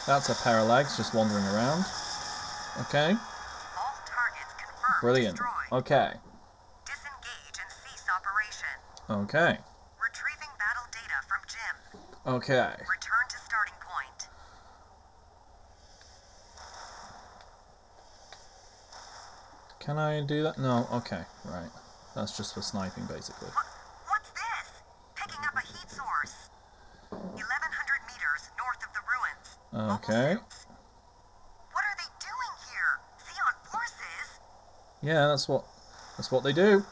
that's 0.05 0.27
a 0.27 0.35
parallax 0.43 0.97
just 0.97 1.13
wandering 1.13 1.45
around. 1.45 1.85
Okay. 2.81 3.15
All 3.77 3.95
targets 4.07 4.53
confirmed. 4.57 4.99
Brilliant. 4.99 5.39
Okay. 5.71 6.11
Disengage 6.85 7.59
and 7.63 7.71
cease 7.79 8.05
operation. 8.11 9.23
Okay. 9.23 9.57
Retrieving 10.03 10.51
battle 10.59 10.87
data 10.91 11.15
from 11.29 11.39
GM. 11.47 12.01
Okay. 12.27 12.53
Return 12.55 13.25
to 13.29 13.37
starting 13.45 13.73
point. 13.81 14.27
Can 19.79 19.97
I 19.97 20.21
do 20.21 20.43
that? 20.43 20.57
No, 20.57 20.87
okay, 20.91 21.23
right. 21.45 21.69
That's 22.15 22.35
just 22.35 22.53
for 22.53 22.61
sniping 22.61 23.05
basically. 23.05 23.47
What, 23.47 23.65
what's 24.07 24.29
this? 24.31 24.83
Picking 25.15 25.39
up 25.45 25.55
a 25.55 25.61
heat 25.61 25.89
source. 25.89 26.49
1100 27.09 27.39
meters 28.11 28.49
north 28.59 28.83
of 28.83 28.91
the 28.93 29.01
ruins. 29.07 29.95
Okay. 29.95 30.35
What 31.71 31.83
are 31.85 31.97
they 31.97 32.11
doing 32.19 32.53
here? 32.67 32.99
Zeon 33.23 33.55
forces? 33.71 34.39
Yeah, 35.01 35.27
that's 35.27 35.47
what 35.47 35.63
that's 36.17 36.31
what 36.31 36.43
they 36.43 36.53
do. 36.53 36.83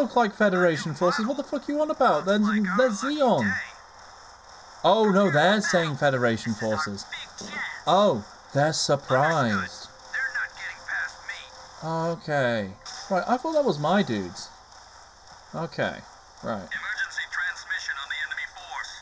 look 0.00 0.16
like 0.16 0.34
Federation 0.34 0.94
forces. 0.94 1.26
What 1.26 1.36
the 1.36 1.42
fuck 1.42 1.68
are 1.68 1.72
you 1.72 1.80
on 1.80 1.90
about? 1.90 2.24
They're, 2.26 2.38
they're 2.38 2.90
Zeon. 2.90 3.52
Oh, 4.84 5.10
no, 5.10 5.30
they're 5.30 5.60
saying 5.60 5.96
Federation 5.96 6.54
forces. 6.54 7.04
Oh, 7.86 8.24
they're 8.54 8.72
surprised. 8.72 9.88
Okay. 11.84 12.70
Right, 13.10 13.24
I 13.26 13.36
thought 13.36 13.52
that 13.54 13.64
was 13.64 13.78
my 13.78 14.02
dudes. 14.02 14.48
Okay, 15.54 15.96
right. 16.44 16.68
emergency 16.68 17.24
transmission 17.32 17.94
on 17.96 18.08
the 18.12 18.18
enemy 18.20 18.44
force 18.52 19.00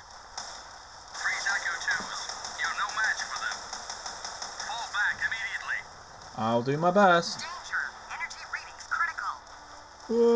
I'll 6.39 6.63
do 6.63 6.77
my 6.77 6.91
best. 6.93 7.41
Danger. 7.41 7.83
Energy 8.13 8.45
readings 8.55 8.87
critical. 8.89 10.36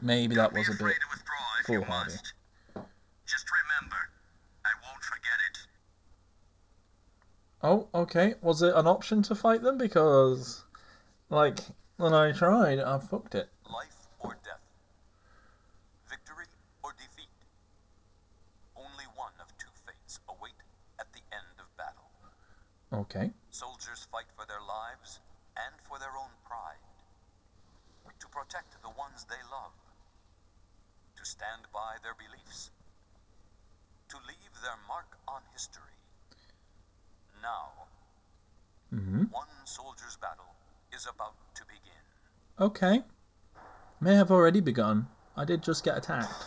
maybe 0.00 0.34
that 0.36 0.52
was 0.52 0.68
a 0.68 0.74
bit 0.74 0.78
to 0.78 1.08
withdraw 1.10 1.36
if 1.60 1.66
foolhardy. 1.66 2.12
Just 3.26 3.46
remember, 3.50 4.10
I 4.64 4.70
won't 4.82 5.02
forget 5.02 5.38
it. 5.50 5.58
Oh, 7.62 7.88
okay. 7.94 8.34
Was 8.40 8.62
it 8.62 8.74
an 8.74 8.86
option 8.86 9.22
to 9.22 9.34
fight 9.34 9.62
them? 9.62 9.78
Because, 9.78 10.64
like, 11.30 11.58
when 11.96 12.14
I 12.14 12.32
tried, 12.32 12.78
I 12.78 12.98
fucked 12.98 13.34
it. 13.34 13.48
Life 13.70 14.08
or 14.20 14.36
death. 14.44 14.62
Victory 16.08 16.46
or 16.82 16.92
defeat. 16.92 17.28
Only 18.76 19.04
one 19.16 19.32
of 19.40 19.48
two 19.58 19.72
fates 19.86 20.20
await 20.28 20.54
at 21.00 21.12
the 21.12 21.20
end 21.32 21.58
of 21.58 21.66
battle. 21.76 22.10
Okay. 22.92 23.30
Soldiers 23.50 24.06
fight 24.10 24.30
for 24.36 24.46
their 24.46 24.62
lives 24.62 25.20
and 25.56 25.74
for 25.88 25.98
their 25.98 26.16
own 26.16 26.30
pride. 26.46 26.78
To 28.18 28.26
protect 28.34 28.74
the 28.82 28.90
ones 28.98 29.26
they 29.30 29.38
love. 29.46 29.77
Stand 31.28 31.68
by 31.74 31.96
their 32.02 32.14
beliefs. 32.14 32.70
To 34.08 34.16
leave 34.26 34.54
their 34.62 34.78
mark 34.88 35.18
on 35.28 35.42
history. 35.52 35.92
Now, 37.42 37.68
hmm 38.88 39.24
one 39.24 39.52
soldier's 39.66 40.16
battle 40.16 40.54
is 40.90 41.06
about 41.06 41.34
to 41.56 41.64
begin. 41.66 42.00
Okay. 42.58 43.02
May 44.00 44.14
have 44.14 44.30
already 44.30 44.62
begun. 44.62 45.06
I 45.36 45.44
did 45.44 45.62
just 45.62 45.84
get 45.84 45.98
attacked. 45.98 46.46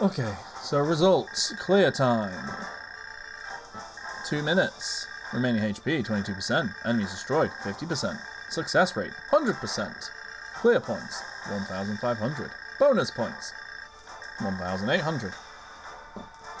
Okay, 0.00 0.32
so 0.62 0.78
results. 0.78 1.52
Clear 1.58 1.90
time. 1.90 2.52
Two 4.28 4.44
minutes. 4.44 5.08
Remaining 5.32 5.62
HP, 5.62 6.06
22%. 6.06 6.72
Enemies 6.84 7.10
destroyed, 7.10 7.50
50%. 7.64 8.16
Success 8.48 8.94
rate, 8.94 9.10
100%. 9.32 10.10
Clear 10.60 10.80
points, 10.80 11.22
1,500. 11.48 12.50
Bonus 12.80 13.12
points, 13.12 13.52
1,800. 14.40 15.32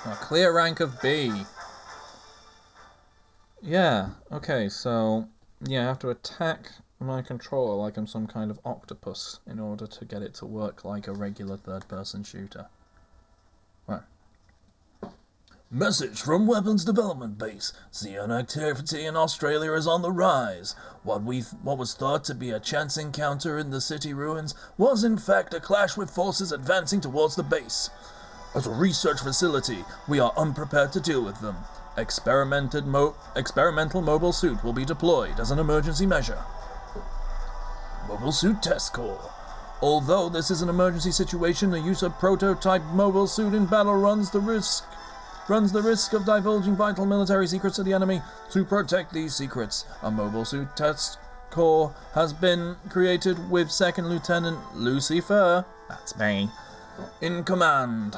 A 0.06 0.14
clear 0.20 0.54
rank 0.54 0.78
of 0.78 1.02
B. 1.02 1.44
Yeah, 3.60 4.10
okay, 4.30 4.68
so 4.68 5.26
yeah, 5.60 5.80
I 5.80 5.88
have 5.88 5.98
to 6.00 6.10
attack 6.10 6.70
my 7.00 7.22
controller 7.22 7.74
like 7.74 7.96
I'm 7.96 8.06
some 8.06 8.28
kind 8.28 8.52
of 8.52 8.60
octopus 8.64 9.40
in 9.48 9.58
order 9.58 9.88
to 9.88 10.04
get 10.04 10.22
it 10.22 10.34
to 10.34 10.46
work 10.46 10.84
like 10.84 11.08
a 11.08 11.12
regular 11.12 11.56
third 11.56 11.88
person 11.88 12.22
shooter. 12.22 12.66
Message 15.70 16.22
from 16.22 16.46
Weapons 16.46 16.82
Development 16.82 17.36
Base. 17.36 17.74
Zeon 17.92 18.30
activity 18.30 19.04
in 19.04 19.18
Australia 19.18 19.74
is 19.74 19.86
on 19.86 20.00
the 20.00 20.10
rise. 20.10 20.74
What 21.02 21.22
we 21.22 21.42
what 21.62 21.76
was 21.76 21.92
thought 21.92 22.24
to 22.24 22.34
be 22.34 22.52
a 22.52 22.58
chance 22.58 22.96
encounter 22.96 23.58
in 23.58 23.68
the 23.68 23.82
city 23.82 24.14
ruins 24.14 24.54
was 24.78 25.04
in 25.04 25.18
fact 25.18 25.52
a 25.52 25.60
clash 25.60 25.94
with 25.94 26.08
forces 26.08 26.52
advancing 26.52 27.02
towards 27.02 27.36
the 27.36 27.42
base. 27.42 27.90
As 28.54 28.66
a 28.66 28.70
research 28.70 29.20
facility, 29.20 29.84
we 30.08 30.18
are 30.18 30.32
unprepared 30.38 30.90
to 30.92 31.00
deal 31.00 31.22
with 31.22 31.38
them. 31.42 31.56
Mo- 32.86 33.14
experimental 33.36 34.00
mobile 34.00 34.32
suit 34.32 34.64
will 34.64 34.72
be 34.72 34.86
deployed 34.86 35.38
as 35.38 35.50
an 35.50 35.58
emergency 35.58 36.06
measure. 36.06 36.42
Mobile 38.08 38.32
Suit 38.32 38.62
Test 38.62 38.94
Corps. 38.94 39.30
Although 39.82 40.30
this 40.30 40.50
is 40.50 40.62
an 40.62 40.70
emergency 40.70 41.12
situation, 41.12 41.70
the 41.70 41.78
use 41.78 42.02
of 42.02 42.18
prototype 42.18 42.82
mobile 42.84 43.26
suit 43.26 43.52
in 43.52 43.66
battle 43.66 43.96
runs 43.96 44.30
the 44.30 44.40
risk 44.40 44.84
runs 45.48 45.72
the 45.72 45.82
risk 45.82 46.12
of 46.12 46.24
divulging 46.24 46.76
vital 46.76 47.06
military 47.06 47.46
secrets 47.46 47.76
to 47.76 47.82
the 47.82 47.92
enemy. 47.92 48.20
To 48.52 48.64
protect 48.64 49.12
these 49.12 49.34
secrets, 49.34 49.86
a 50.02 50.10
mobile 50.10 50.44
suit 50.44 50.68
test 50.76 51.18
corps 51.50 51.94
has 52.14 52.32
been 52.32 52.76
created 52.90 53.50
with 53.50 53.70
Second 53.70 54.08
Lieutenant 54.08 54.58
Lucifer, 54.74 55.64
that's 55.88 56.16
me, 56.18 56.48
in 57.20 57.44
command. 57.44 58.16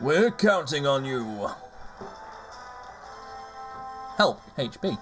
We're 0.00 0.30
counting 0.30 0.86
on 0.86 1.04
you. 1.04 1.50
Help, 4.16 4.40
HB. 4.56 4.98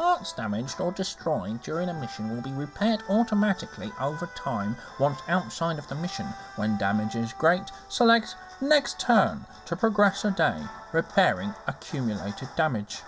Parts 0.00 0.32
damaged 0.32 0.80
or 0.80 0.92
destroyed 0.92 1.62
during 1.62 1.90
a 1.90 1.92
mission 1.92 2.30
will 2.30 2.40
be 2.40 2.52
repaired 2.52 3.02
automatically 3.10 3.92
over 4.00 4.28
time 4.28 4.74
once 4.98 5.20
outside 5.28 5.78
of 5.78 5.88
the 5.88 5.94
mission. 5.94 6.24
When 6.56 6.78
damage 6.78 7.16
is 7.16 7.34
great, 7.34 7.70
select 7.90 8.34
Next 8.62 8.98
Turn 8.98 9.44
to 9.66 9.76
progress 9.76 10.24
a 10.24 10.30
day, 10.30 10.56
repairing 10.92 11.54
accumulated 11.66 12.48
damage. 12.56 13.02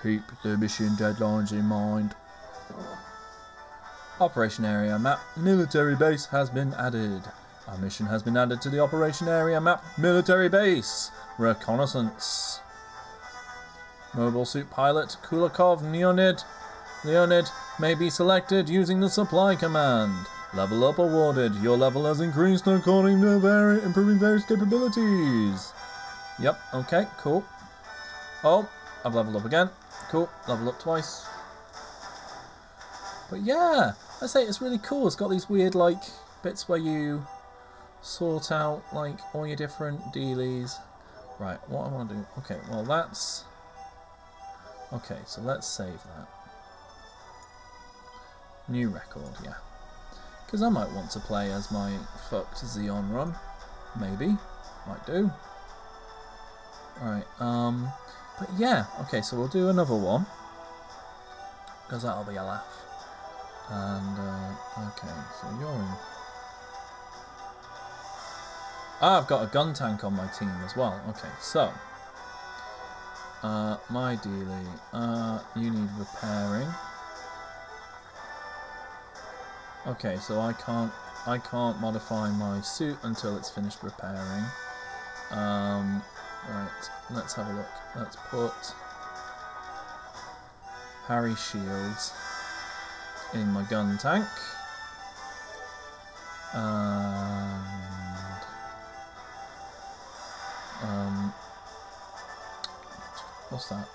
Keep 0.00 0.22
the 0.44 0.56
mission 0.56 0.90
deadlines 0.90 1.50
in 1.50 1.64
mind. 1.64 2.14
Operation 4.20 4.64
Area 4.64 5.00
Map 5.00 5.18
Military 5.36 5.96
Base 5.96 6.26
has 6.26 6.48
been 6.48 6.72
added. 6.74 7.24
A 7.66 7.76
mission 7.78 8.06
has 8.06 8.22
been 8.22 8.36
added 8.36 8.62
to 8.62 8.70
the 8.70 8.78
Operation 8.78 9.26
Area 9.26 9.60
Map 9.60 9.82
Military 9.98 10.48
Base. 10.48 11.10
Reconnaissance. 11.38 12.60
Mobile 14.16 14.46
suit 14.46 14.70
pilot 14.70 15.14
Kulikov 15.22 15.82
Leonid. 15.92 16.42
Leonid 17.04 17.44
may 17.78 17.94
be 17.94 18.08
selected 18.08 18.66
using 18.66 18.98
the 18.98 19.10
supply 19.10 19.54
command. 19.54 20.26
Level 20.54 20.84
up 20.84 20.98
awarded. 20.98 21.54
Your 21.56 21.76
level 21.76 22.06
has 22.06 22.20
increased 22.22 22.66
according 22.66 23.20
to 23.20 23.38
vari- 23.38 23.82
improving 23.82 24.18
various 24.18 24.46
capabilities. 24.46 25.70
Yep, 26.40 26.58
okay, 26.72 27.06
cool. 27.18 27.44
Oh, 28.42 28.66
I've 29.04 29.14
leveled 29.14 29.36
up 29.36 29.44
again. 29.44 29.68
Cool, 30.08 30.30
level 30.48 30.70
up 30.70 30.80
twice. 30.80 31.26
But 33.28 33.42
yeah, 33.42 33.92
I 34.22 34.26
say 34.26 34.44
it's 34.44 34.62
really 34.62 34.78
cool. 34.78 35.06
It's 35.06 35.16
got 35.16 35.28
these 35.28 35.50
weird 35.50 35.74
like 35.74 36.02
bits 36.42 36.70
where 36.70 36.78
you 36.78 37.26
sort 38.00 38.50
out 38.50 38.82
like 38.94 39.18
all 39.34 39.46
your 39.46 39.56
different 39.56 40.00
dealies. 40.14 40.72
Right, 41.38 41.58
what 41.68 41.86
I 41.86 41.88
want 41.90 42.08
to 42.08 42.14
do. 42.14 42.26
Okay, 42.38 42.58
well 42.70 42.82
that's 42.82 43.44
Okay, 44.92 45.18
so 45.26 45.40
let's 45.42 45.66
save 45.66 46.00
that. 46.16 46.28
New 48.68 48.88
record, 48.88 49.32
yeah. 49.44 49.54
Because 50.44 50.62
I 50.62 50.68
might 50.68 50.90
want 50.92 51.10
to 51.12 51.20
play 51.20 51.50
as 51.50 51.70
my 51.70 51.96
fucked 52.30 52.58
Zeon 52.58 53.12
run. 53.12 53.34
Maybe. 53.98 54.36
Might 54.86 55.04
do. 55.06 55.30
Alright, 57.02 57.26
um... 57.40 57.88
But 58.38 58.50
yeah, 58.58 58.84
okay, 59.00 59.22
so 59.22 59.36
we'll 59.36 59.48
do 59.48 59.70
another 59.70 59.96
one. 59.96 60.26
Because 61.86 62.02
that'll 62.02 62.24
be 62.24 62.36
a 62.36 62.42
laugh. 62.42 62.66
And, 63.70 64.18
uh, 64.18 64.54
okay, 64.88 65.14
so 65.40 65.48
you're 65.58 65.72
in... 65.72 65.88
Ah, 69.00 69.20
I've 69.20 69.26
got 69.26 69.42
a 69.42 69.46
gun 69.52 69.74
tank 69.74 70.04
on 70.04 70.14
my 70.14 70.26
team 70.28 70.52
as 70.64 70.76
well. 70.76 71.00
Okay, 71.08 71.28
so... 71.40 71.72
Uh, 73.42 73.76
my 73.90 74.16
dealie. 74.16 74.78
Uh, 74.92 75.38
you 75.54 75.70
need 75.70 75.88
repairing. 75.98 76.68
Okay, 79.86 80.18
so 80.18 80.40
I 80.40 80.52
can't 80.52 80.92
I 81.26 81.38
can't 81.38 81.80
modify 81.80 82.30
my 82.30 82.60
suit 82.60 82.98
until 83.02 83.36
it's 83.36 83.50
finished 83.50 83.82
repairing. 83.82 84.44
Um, 85.30 86.02
right, 86.48 86.90
let's 87.10 87.34
have 87.34 87.48
a 87.48 87.52
look. 87.52 87.68
Let's 87.96 88.16
put 88.30 88.52
Harry 91.06 91.34
Shields 91.36 92.12
in 93.34 93.48
my 93.52 93.62
gun 93.64 93.98
tank. 93.98 94.26
And 96.52 97.64
um, 100.82 101.34
What's 103.50 103.68
that? 103.68 103.88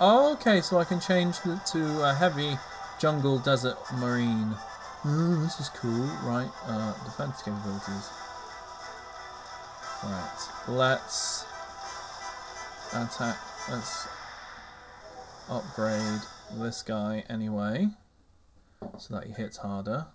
Okay, 0.00 0.60
so 0.60 0.78
I 0.78 0.84
can 0.84 0.98
change 0.98 1.38
to 1.40 2.02
a 2.02 2.12
heavy 2.12 2.58
jungle 2.98 3.38
desert 3.38 3.78
marine. 3.94 4.54
Oh, 5.04 5.40
this 5.42 5.60
is 5.60 5.68
cool. 5.68 6.06
Right, 6.24 6.50
uh, 6.66 6.92
defense 7.04 7.40
capabilities. 7.42 8.10
Right, 10.02 10.48
let's 10.66 11.44
attack. 12.92 13.36
Let's 13.70 14.08
upgrade 15.48 16.20
this 16.58 16.82
guy 16.82 17.22
anyway, 17.28 17.88
so 18.98 19.14
that 19.14 19.24
he 19.24 19.32
hits 19.32 19.56
harder. 19.56 20.06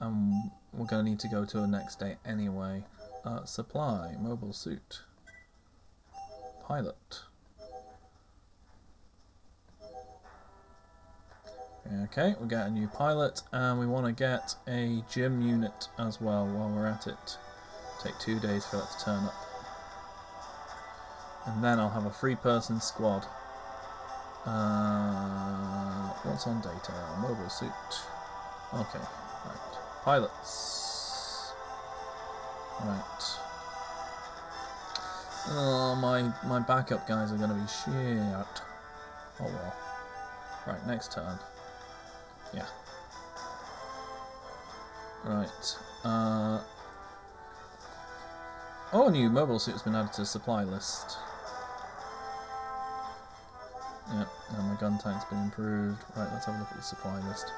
And 0.00 0.50
we're 0.72 0.86
going 0.86 1.04
to 1.04 1.10
need 1.10 1.20
to 1.20 1.28
go 1.28 1.44
to 1.44 1.62
a 1.62 1.66
next 1.66 2.00
day 2.00 2.16
anyway. 2.24 2.82
Uh, 3.24 3.44
supply, 3.44 4.14
mobile 4.18 4.52
suit 4.52 5.02
pilot. 6.66 7.20
Okay, 12.04 12.34
we 12.40 12.48
get 12.48 12.66
a 12.66 12.70
new 12.70 12.88
pilot 12.88 13.42
and 13.52 13.78
we 13.78 13.86
want 13.86 14.06
to 14.06 14.12
get 14.12 14.56
a 14.66 15.02
GM 15.08 15.46
unit 15.46 15.88
as 15.98 16.20
well 16.20 16.46
while 16.46 16.68
we're 16.68 16.86
at 16.86 17.06
it. 17.06 17.38
Take 18.02 18.18
two 18.18 18.40
days 18.40 18.66
for 18.66 18.78
that 18.78 18.88
to 18.98 19.04
turn 19.04 19.24
up. 19.24 19.34
And 21.46 21.62
then 21.62 21.78
I'll 21.78 21.90
have 21.90 22.06
a 22.06 22.10
three 22.10 22.34
person 22.34 22.80
squad. 22.80 23.24
Uh, 24.44 26.08
what's 26.24 26.46
on 26.48 26.60
data? 26.60 26.92
Mobile 27.20 27.48
suit. 27.48 27.70
Okay, 28.74 28.98
right. 28.98 29.78
Pilots. 30.02 31.52
Right. 32.84 33.35
Oh, 35.48 35.96
my, 35.96 36.32
my 36.46 36.58
backup 36.60 37.06
guys 37.06 37.32
are 37.32 37.36
going 37.36 37.50
to 37.50 37.54
be 37.54 37.66
shit. 37.66 38.62
Oh 39.40 39.44
well. 39.44 39.76
Right, 40.66 40.86
next 40.86 41.12
turn. 41.12 41.38
Yeah. 42.52 42.66
Right. 45.24 45.76
Uh, 46.04 46.60
oh, 48.92 49.08
new 49.08 49.30
mobile 49.30 49.58
suit's 49.58 49.82
been 49.82 49.94
added 49.94 50.12
to 50.14 50.22
the 50.22 50.26
supply 50.26 50.64
list. 50.64 51.18
Yep, 54.14 54.28
and 54.56 54.68
my 54.68 54.76
gun 54.80 54.98
tank's 54.98 55.24
been 55.26 55.42
improved. 55.42 56.02
Right, 56.16 56.28
let's 56.32 56.46
have 56.46 56.54
a 56.54 56.58
look 56.58 56.70
at 56.70 56.76
the 56.76 56.82
supply 56.82 57.20
list. 57.28 57.52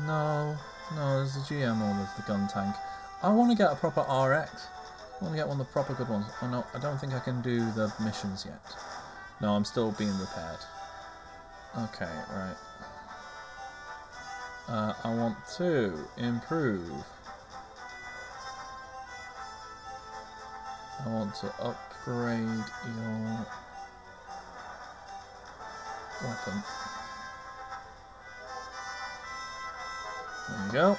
No, 0.00 0.56
no, 0.94 1.16
there's 1.18 1.34
the 1.34 1.40
GM 1.40 1.80
or 1.80 1.96
there's 1.96 2.14
the 2.16 2.22
gun 2.22 2.48
tank. 2.48 2.74
I 3.22 3.32
want 3.32 3.50
to 3.50 3.56
get 3.56 3.72
a 3.72 3.76
proper 3.76 4.02
RX. 4.02 4.66
I 5.20 5.24
want 5.24 5.34
to 5.34 5.36
get 5.36 5.48
one 5.48 5.60
of 5.60 5.66
the 5.66 5.72
proper 5.72 5.94
good 5.94 6.08
ones. 6.08 6.26
Oh 6.42 6.48
no, 6.48 6.64
I 6.74 6.78
don't 6.80 6.98
think 6.98 7.14
I 7.14 7.20
can 7.20 7.40
do 7.40 7.60
the 7.72 7.92
missions 8.00 8.44
yet. 8.44 8.60
No, 9.40 9.54
I'm 9.54 9.64
still 9.64 9.92
being 9.92 10.16
repaired. 10.18 10.58
Okay, 11.78 12.10
right. 12.30 12.56
Uh, 14.68 14.94
I 15.04 15.14
want 15.14 15.36
to 15.58 15.92
improve. 16.16 16.90
I 21.04 21.08
want 21.08 21.34
to 21.36 21.52
upgrade 21.60 22.64
your 22.86 23.46
weapon. 26.22 26.62
There 30.48 30.66
you 30.66 30.72
go. 30.72 30.96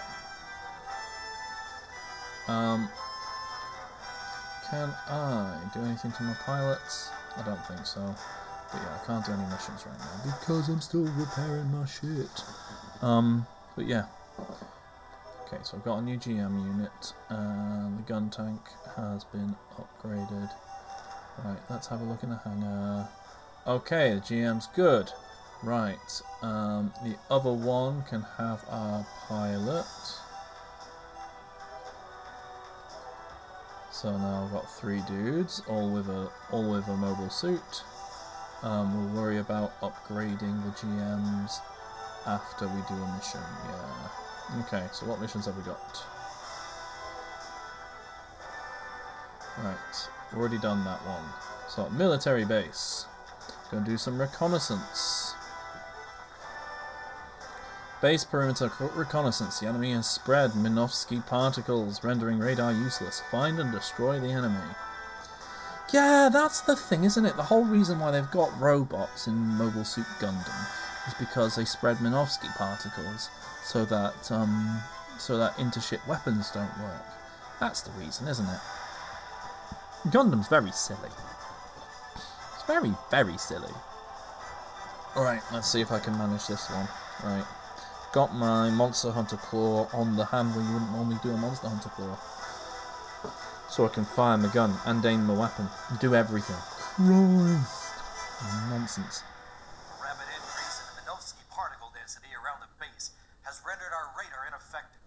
Um, 2.47 2.89
can 4.69 4.93
I 5.07 5.57
do 5.73 5.81
anything 5.83 6.11
to 6.13 6.23
my 6.23 6.33
pilots? 6.45 7.09
I 7.37 7.43
don't 7.43 7.63
think 7.67 7.85
so. 7.85 8.15
But 8.71 8.81
yeah, 8.81 8.97
I 9.01 9.05
can't 9.05 9.25
do 9.25 9.31
any 9.31 9.43
missions 9.43 9.85
right 9.85 9.99
now 9.99 10.35
because 10.39 10.69
I'm 10.69 10.81
still 10.81 11.05
repairing 11.05 11.71
my 11.71 11.85
shit. 11.85 12.43
Um, 13.01 13.45
but 13.75 13.85
yeah. 13.85 14.05
Okay, 15.47 15.59
so 15.63 15.77
I've 15.77 15.83
got 15.83 15.99
a 15.99 16.01
new 16.01 16.17
GM 16.17 16.65
unit, 16.65 17.13
and 17.29 17.99
the 17.99 18.01
gun 18.03 18.29
tank 18.31 18.59
has 18.95 19.23
been 19.25 19.55
upgraded. 19.77 20.49
Right, 21.43 21.59
let's 21.69 21.87
have 21.87 22.01
a 22.01 22.03
look 22.03 22.23
in 22.23 22.29
the 22.29 22.37
hangar. 22.37 23.07
Okay, 23.67 24.15
the 24.15 24.21
GM's 24.21 24.67
good. 24.75 25.11
Right, 25.61 26.21
um, 26.41 26.91
the 27.03 27.15
other 27.29 27.53
one 27.53 28.03
can 28.03 28.25
have 28.37 28.63
our 28.67 29.05
pilot. 29.27 29.85
So 34.05 34.15
now 34.15 34.45
I've 34.45 34.51
got 34.51 34.69
three 34.69 35.01
dudes, 35.07 35.63
all 35.67 35.89
with 35.89 36.09
a 36.09 36.29
all 36.51 36.69
with 36.69 36.87
a 36.89 36.95
mobile 36.95 37.31
suit. 37.31 37.83
Um, 38.61 38.93
we'll 38.93 39.23
worry 39.23 39.39
about 39.39 39.81
upgrading 39.81 40.63
the 40.63 40.69
GMs 40.77 41.53
after 42.27 42.67
we 42.67 42.81
do 42.87 42.93
a 42.93 43.15
mission. 43.15 43.41
Yeah. 43.67 44.59
Okay. 44.61 44.87
So 44.91 45.07
what 45.07 45.19
missions 45.19 45.47
have 45.47 45.57
we 45.57 45.63
got? 45.63 46.03
Right. 49.63 50.09
Already 50.35 50.59
done 50.59 50.85
that 50.85 51.03
one. 51.07 51.25
So 51.67 51.89
military 51.89 52.45
base. 52.45 53.07
Gonna 53.71 53.87
do 53.87 53.97
some 53.97 54.21
reconnaissance. 54.21 55.24
Base 58.05 58.23
perimeter 58.23 58.71
reconnaissance. 58.93 59.59
The 59.59 59.65
enemy 59.65 59.93
has 59.93 60.07
spread 60.07 60.51
Minovsky 60.51 61.25
particles, 61.25 62.03
rendering 62.03 62.37
radar 62.37 62.71
useless. 62.71 63.23
Find 63.31 63.59
and 63.59 63.71
destroy 63.71 64.19
the 64.19 64.29
enemy. 64.29 64.61
Yeah, 65.91 66.29
that's 66.31 66.61
the 66.61 66.75
thing, 66.75 67.03
isn't 67.03 67.25
it? 67.25 67.35
The 67.35 67.41
whole 67.41 67.65
reason 67.65 67.97
why 67.97 68.11
they've 68.11 68.29
got 68.29 68.61
robots 68.61 69.25
in 69.25 69.33
Mobile 69.33 69.83
Suit 69.83 70.05
Gundam 70.19 70.67
is 71.07 71.15
because 71.15 71.55
they 71.55 71.65
spread 71.65 71.97
Minovsky 71.97 72.47
particles 72.55 73.31
so 73.63 73.85
that 73.85 74.31
um, 74.31 74.83
so 75.17 75.39
that 75.39 75.57
intership 75.57 76.07
weapons 76.07 76.51
don't 76.51 76.77
work. 76.83 77.05
That's 77.59 77.81
the 77.81 77.91
reason, 77.93 78.27
isn't 78.27 78.45
it? 78.45 78.59
Gundam's 80.09 80.47
very 80.47 80.71
silly. 80.73 81.09
It's 82.53 82.67
very, 82.67 82.93
very 83.09 83.39
silly. 83.39 83.73
Alright, 85.17 85.41
let's 85.51 85.71
see 85.71 85.81
if 85.81 85.91
I 85.91 85.97
can 85.97 86.15
manage 86.19 86.45
this 86.45 86.69
one. 86.69 86.87
Right. 87.23 87.45
Got 88.15 88.31
my 88.31 88.71
Monster 88.71 89.11
Hunter 89.11 89.35
Claw 89.35 89.91
on 89.91 90.15
the 90.15 90.23
hand 90.23 90.55
where 90.55 90.63
you 90.63 90.71
wouldn't 90.71 90.95
normally 90.95 91.19
do 91.19 91.35
a 91.35 91.35
Monster 91.35 91.67
Hunter 91.67 91.91
Claw. 91.99 92.15
So 93.67 93.83
I 93.83 93.91
can 93.91 94.07
fire 94.07 94.39
my 94.39 94.47
gun 94.55 94.71
and 94.87 95.03
aim 95.03 95.27
my 95.27 95.35
weapon. 95.35 95.67
Do 95.99 96.15
everything. 96.15 96.55
Christ. 96.95 97.91
Nonsense. 98.71 99.19
Rapid 99.99 100.31
increase 100.31 100.79
in 100.79 100.87
the 100.95 100.95
Minovsky 101.03 101.43
particle 101.51 101.91
density 101.91 102.31
around 102.39 102.63
the 102.63 102.71
base 102.79 103.11
has 103.43 103.59
rendered 103.67 103.91
our 103.91 104.07
radar 104.15 104.47
ineffective. 104.47 105.03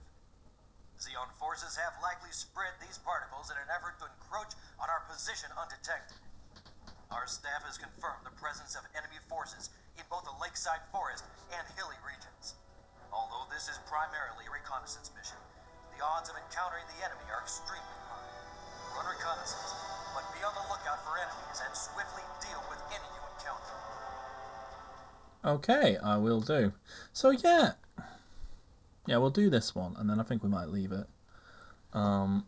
Zeon 1.00 1.32
forces 1.40 1.80
have 1.80 1.96
likely 2.04 2.28
spread 2.36 2.76
these 2.76 3.00
particles 3.00 3.48
in 3.48 3.56
an 3.56 3.72
effort 3.72 3.96
to 4.04 4.12
encroach 4.20 4.52
on 4.76 4.92
our 4.92 5.08
position 5.08 5.48
undetected. 5.56 6.20
Our 7.08 7.24
staff 7.24 7.64
has 7.64 7.80
confirmed 7.80 8.28
the 8.28 8.36
presence 8.36 8.76
of 8.76 8.84
enemy 8.92 9.16
forces 9.32 9.72
in 9.96 10.04
both 10.12 10.28
the 10.28 10.36
lakeside 10.44 10.84
forest 10.92 11.24
and 11.56 11.64
hilly 11.72 11.96
regions. 12.04 12.52
This 13.58 13.74
is 13.74 13.80
primarily 13.90 14.46
a 14.46 14.52
reconnaissance 14.54 15.10
mission, 15.18 15.34
the 15.90 16.04
odds 16.04 16.30
of 16.30 16.36
encountering 16.36 16.84
the 16.94 17.04
enemy 17.04 17.26
are 17.26 17.42
extremely 17.42 17.98
high. 18.06 18.30
Run 18.94 19.04
reconnaissance, 19.10 19.74
but 20.14 20.22
be 20.30 20.44
on 20.46 20.54
the 20.54 20.62
lookout 20.70 21.02
for 21.02 21.18
enemies 21.18 21.60
and 21.66 21.74
swiftly 21.74 22.22
deal 22.38 22.62
with 22.70 22.78
any 22.94 23.02
you 23.02 23.22
encounter. 23.34 23.74
Okay, 25.58 25.96
I 25.96 26.18
will 26.18 26.40
do. 26.40 26.72
So 27.12 27.30
yeah, 27.30 27.72
yeah, 29.06 29.16
we'll 29.16 29.30
do 29.30 29.50
this 29.50 29.74
one, 29.74 29.96
and 29.98 30.08
then 30.08 30.20
I 30.20 30.22
think 30.22 30.44
we 30.44 30.48
might 30.48 30.68
leave 30.68 30.92
it. 30.92 31.08
Um, 31.94 32.44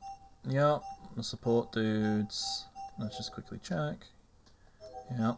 yeah, 0.49 0.79
the 1.17 1.25
support 1.25 1.73
dudes. 1.73 2.67
Let's 3.01 3.17
just 3.17 3.33
quickly 3.33 3.59
check. 3.65 3.97
Yeah. 5.11 5.35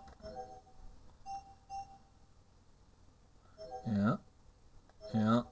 Yeah. 3.87 4.17
Yeah. 5.15 5.43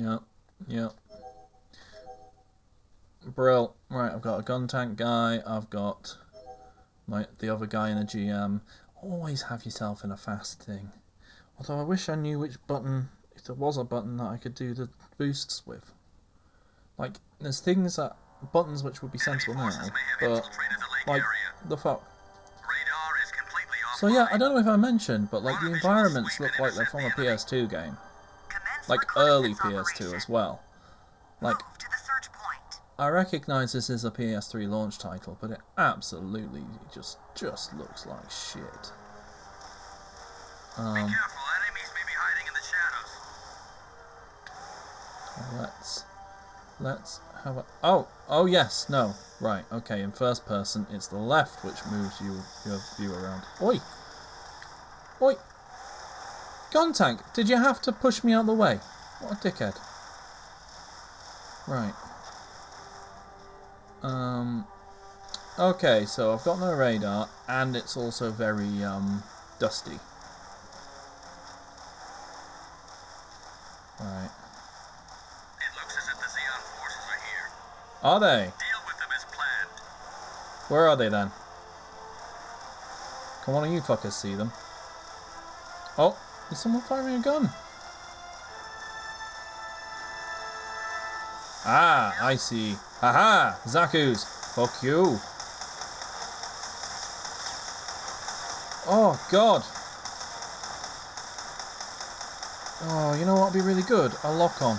Yeah. 0.00 0.18
Yeah. 0.66 0.88
Brill. 3.26 3.74
Right, 3.90 4.12
I've 4.12 4.22
got 4.22 4.38
a 4.38 4.42
gun 4.42 4.66
tank 4.66 4.96
guy. 4.96 5.42
I've 5.46 5.68
got 5.68 6.16
my 7.06 7.26
the 7.38 7.50
other 7.50 7.66
guy 7.66 7.90
in 7.90 7.98
a 7.98 8.04
GM. 8.04 8.62
Always 9.02 9.42
have 9.42 9.64
yourself 9.64 10.02
in 10.02 10.10
a 10.10 10.16
fast 10.16 10.62
thing. 10.62 10.90
Although 11.58 11.80
I 11.80 11.84
wish 11.84 12.08
I 12.08 12.14
knew 12.14 12.38
which 12.38 12.56
button, 12.66 13.10
if 13.36 13.44
there 13.44 13.54
was 13.54 13.76
a 13.76 13.84
button 13.84 14.16
that 14.16 14.28
I 14.28 14.38
could 14.38 14.54
do 14.54 14.72
the 14.72 14.88
boosts 15.18 15.66
with. 15.66 15.92
Like, 16.96 17.12
there's 17.38 17.60
things 17.60 17.96
that, 17.96 18.16
buttons 18.52 18.82
which 18.82 19.02
would 19.02 19.12
be 19.12 19.18
sensible 19.18 19.54
now, 19.54 19.92
forces 20.18 20.58
may 20.58 20.64
have 20.74 20.86
but, 21.06 21.12
like, 21.12 21.22
the 21.68 21.76
fuck. 21.76 22.02
Radar 22.62 23.20
is 23.22 23.32
completely 23.32 23.80
So 23.98 24.06
yeah, 24.06 24.28
I 24.30 24.38
don't 24.38 24.54
know 24.54 24.60
if 24.60 24.66
I 24.66 24.76
mentioned, 24.76 25.30
but 25.30 25.42
like, 25.42 25.60
the 25.60 25.68
environments 25.68 26.40
look 26.40 26.58
like 26.58 26.74
they're 26.74 26.86
from 26.86 27.04
a 27.04 27.10
PS2 27.10 27.70
game. 27.70 27.96
Like, 28.88 29.06
early 29.16 29.54
PS2 29.54 30.14
as 30.16 30.28
well. 30.28 30.62
Like, 31.40 31.58
Move 31.58 31.78
to 31.78 31.86
the 31.86 31.96
search 31.96 32.28
point. 32.32 32.80
I 32.98 33.08
recognise 33.08 33.72
this 33.72 33.88
is 33.90 34.04
a 34.04 34.10
PS3 34.10 34.68
launch 34.68 34.98
title, 34.98 35.36
but 35.40 35.50
it 35.50 35.60
absolutely 35.78 36.64
just, 36.92 37.18
just 37.34 37.72
looks 37.74 38.06
like 38.06 38.30
shit. 38.30 38.62
Be 40.76 40.82
Um, 40.82 41.18
careful, 41.18 41.34
enemies 41.46 41.86
may 41.90 42.02
be 42.04 42.14
hiding 42.14 42.46
in 42.46 42.54
the 42.54 42.62
shadows. 42.62 43.20
Let's 45.52 46.04
let's 46.80 47.20
have 47.44 47.56
a 47.58 47.64
oh 47.82 48.06
oh 48.28 48.46
yes 48.46 48.86
no 48.88 49.14
right 49.40 49.64
okay 49.72 50.00
in 50.02 50.10
first 50.12 50.46
person 50.46 50.86
it's 50.90 51.08
the 51.08 51.18
left 51.18 51.62
which 51.64 51.84
moves 51.86 52.20
you 52.20 52.42
your 52.64 52.80
view 52.96 53.12
around. 53.14 53.42
Oi, 53.60 53.80
oi, 55.20 55.34
gun 56.70 56.92
tank! 56.92 57.20
Did 57.34 57.48
you 57.48 57.56
have 57.56 57.80
to 57.82 57.92
push 57.92 58.22
me 58.24 58.32
out 58.32 58.46
the 58.46 58.52
way? 58.52 58.78
What 59.20 59.32
a 59.32 59.48
dickhead! 59.48 59.76
Right. 61.68 61.94
Um. 64.02 64.66
Okay, 65.58 66.06
so 66.06 66.32
I've 66.32 66.44
got 66.44 66.58
no 66.58 66.72
radar, 66.72 67.28
and 67.48 67.76
it's 67.76 67.96
also 67.96 68.30
very 68.30 68.82
um 68.82 69.22
dusty. 69.58 69.98
Right. 74.00 74.30
It 75.60 75.72
looks 75.76 75.96
as 75.98 76.08
if 76.08 76.16
the 76.16 76.26
Zeon 76.26 76.60
forces 76.78 77.04
are 77.10 77.20
here. 77.28 77.48
Are 78.02 78.20
they? 78.20 78.44
Deal 78.44 78.80
with 78.86 78.98
them 78.98 79.10
as 79.14 79.24
planned. 79.26 79.80
Where 80.68 80.88
are 80.88 80.96
they 80.96 81.10
then? 81.10 81.30
Can 83.44 83.54
one 83.54 83.64
of 83.64 83.72
you 83.72 83.80
fuckers 83.80 84.12
see 84.12 84.34
them? 84.34 84.50
Oh, 85.98 86.16
there's 86.50 86.58
someone 86.58 86.82
firing 86.82 87.14
a 87.14 87.20
gun. 87.20 87.48
Ah, 91.64 92.16
I 92.20 92.34
see. 92.34 92.74
Haha, 93.00 93.56
Zaku's. 93.66 94.24
Fuck 94.54 94.82
you. 94.82 95.20
Oh, 98.92 99.14
God. 99.30 99.62
Oh, 102.82 103.14
you 103.16 103.24
know 103.24 103.34
what 103.34 103.52
would 103.52 103.58
be 103.58 103.64
really 103.64 103.82
good? 103.82 104.12
A 104.24 104.32
lock 104.32 104.60
on. 104.60 104.76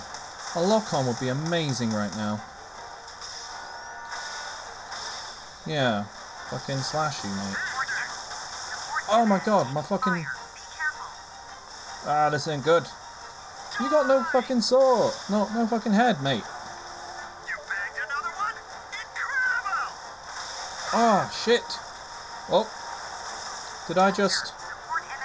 A 0.56 0.62
lock 0.62 0.94
on 0.94 1.08
would 1.08 1.20
be 1.22 1.30
amazing 1.30 1.92
right 1.92 2.14
now. 2.18 2.42
Yeah. 5.66 6.04
Fucking 6.50 6.80
slash 6.80 7.24
you, 7.24 7.30
mate. 7.30 7.56
Oh 9.08 9.26
my 9.26 9.40
god, 9.46 9.74
my 9.74 9.82
fucking. 9.82 10.26
Ah, 12.06 12.30
this 12.30 12.48
ain't 12.48 12.64
good. 12.64 12.88
You 13.80 13.90
got 13.90 14.08
no 14.08 14.24
fucking 14.24 14.62
sword. 14.62 15.14
No, 15.30 15.48
no 15.54 15.68
fucking 15.68 15.94
head, 15.94 16.22
mate. 16.24 16.36
You 16.36 17.56
bagged 17.70 17.98
another 17.98 18.34
one? 18.38 18.54
Incredible! 18.90 19.92
Ah, 20.94 21.30
shit. 21.44 21.64
Oh. 22.50 22.68
Did 23.88 23.98
I 23.98 24.12
just. 24.12 24.54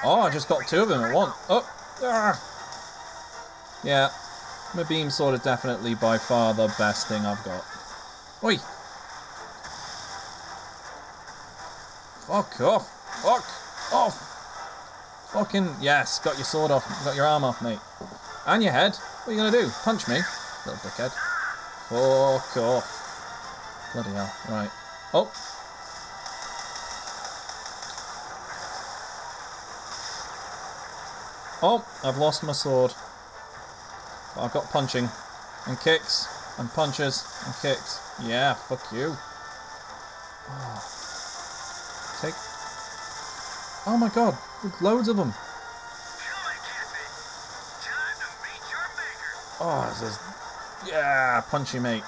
Oh, 0.04 0.20
I 0.20 0.30
just 0.30 0.48
got 0.48 0.66
two 0.68 0.82
of 0.82 0.88
them 0.88 1.02
at 1.02 1.14
once. 1.14 1.34
Oh. 1.48 1.68
Ah. 2.02 2.40
Yeah. 3.82 4.10
My 4.74 4.82
beam 4.82 5.08
sword 5.10 5.34
is 5.34 5.40
definitely 5.40 5.94
by 5.94 6.18
far 6.18 6.52
the 6.52 6.68
best 6.78 7.08
thing 7.08 7.24
I've 7.24 7.42
got. 7.44 7.64
Oi. 8.44 8.58
Fuck 12.26 12.60
off. 12.60 12.88
Fuck 13.22 13.44
off. 13.92 14.35
Fucking 15.36 15.68
yes, 15.82 16.18
got 16.20 16.36
your 16.36 16.46
sword 16.46 16.70
off, 16.70 16.88
got 17.04 17.14
your 17.14 17.26
arm 17.26 17.44
off, 17.44 17.60
mate. 17.60 17.78
And 18.46 18.62
your 18.62 18.72
head. 18.72 18.96
What 18.96 19.28
are 19.28 19.32
you 19.32 19.36
gonna 19.36 19.50
do? 19.50 19.70
Punch 19.84 20.08
me? 20.08 20.14
Little 20.64 20.80
dickhead. 20.80 21.12
Fuck 21.90 22.56
off. 22.56 23.92
Bloody 23.92 24.12
hell. 24.12 24.32
Right. 24.48 24.70
Oh. 25.12 25.30
Oh, 31.62 31.84
I've 32.02 32.16
lost 32.16 32.42
my 32.42 32.52
sword. 32.52 32.94
But 34.34 34.42
I've 34.42 34.52
got 34.54 34.70
punching. 34.70 35.06
and 35.66 35.78
kicks 35.80 36.26
and 36.58 36.70
punches 36.70 37.24
and 37.44 37.54
kicks. 37.60 38.00
Yeah, 38.24 38.54
fuck 38.54 38.90
you. 38.90 39.14
Oh. 40.48 40.92
Take. 42.22 42.34
Oh 43.86 43.96
my 43.98 44.08
god, 44.08 44.36
loads 44.80 45.08
of 45.08 45.16
them. 45.16 45.32
Oh, 49.58 49.86
this 49.88 50.10
is. 50.10 50.18
Yeah, 50.88 51.40
punchy 51.50 51.78
mate. 51.78 52.02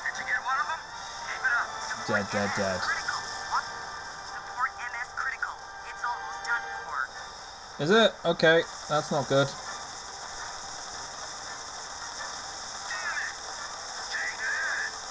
Dead, 2.07 2.27
dead, 2.31 2.51
dead. 2.57 2.81
Is 7.81 7.91
it? 7.91 8.13
Okay, 8.25 8.63
that's 8.89 9.11
not 9.11 9.29
good. 9.29 9.49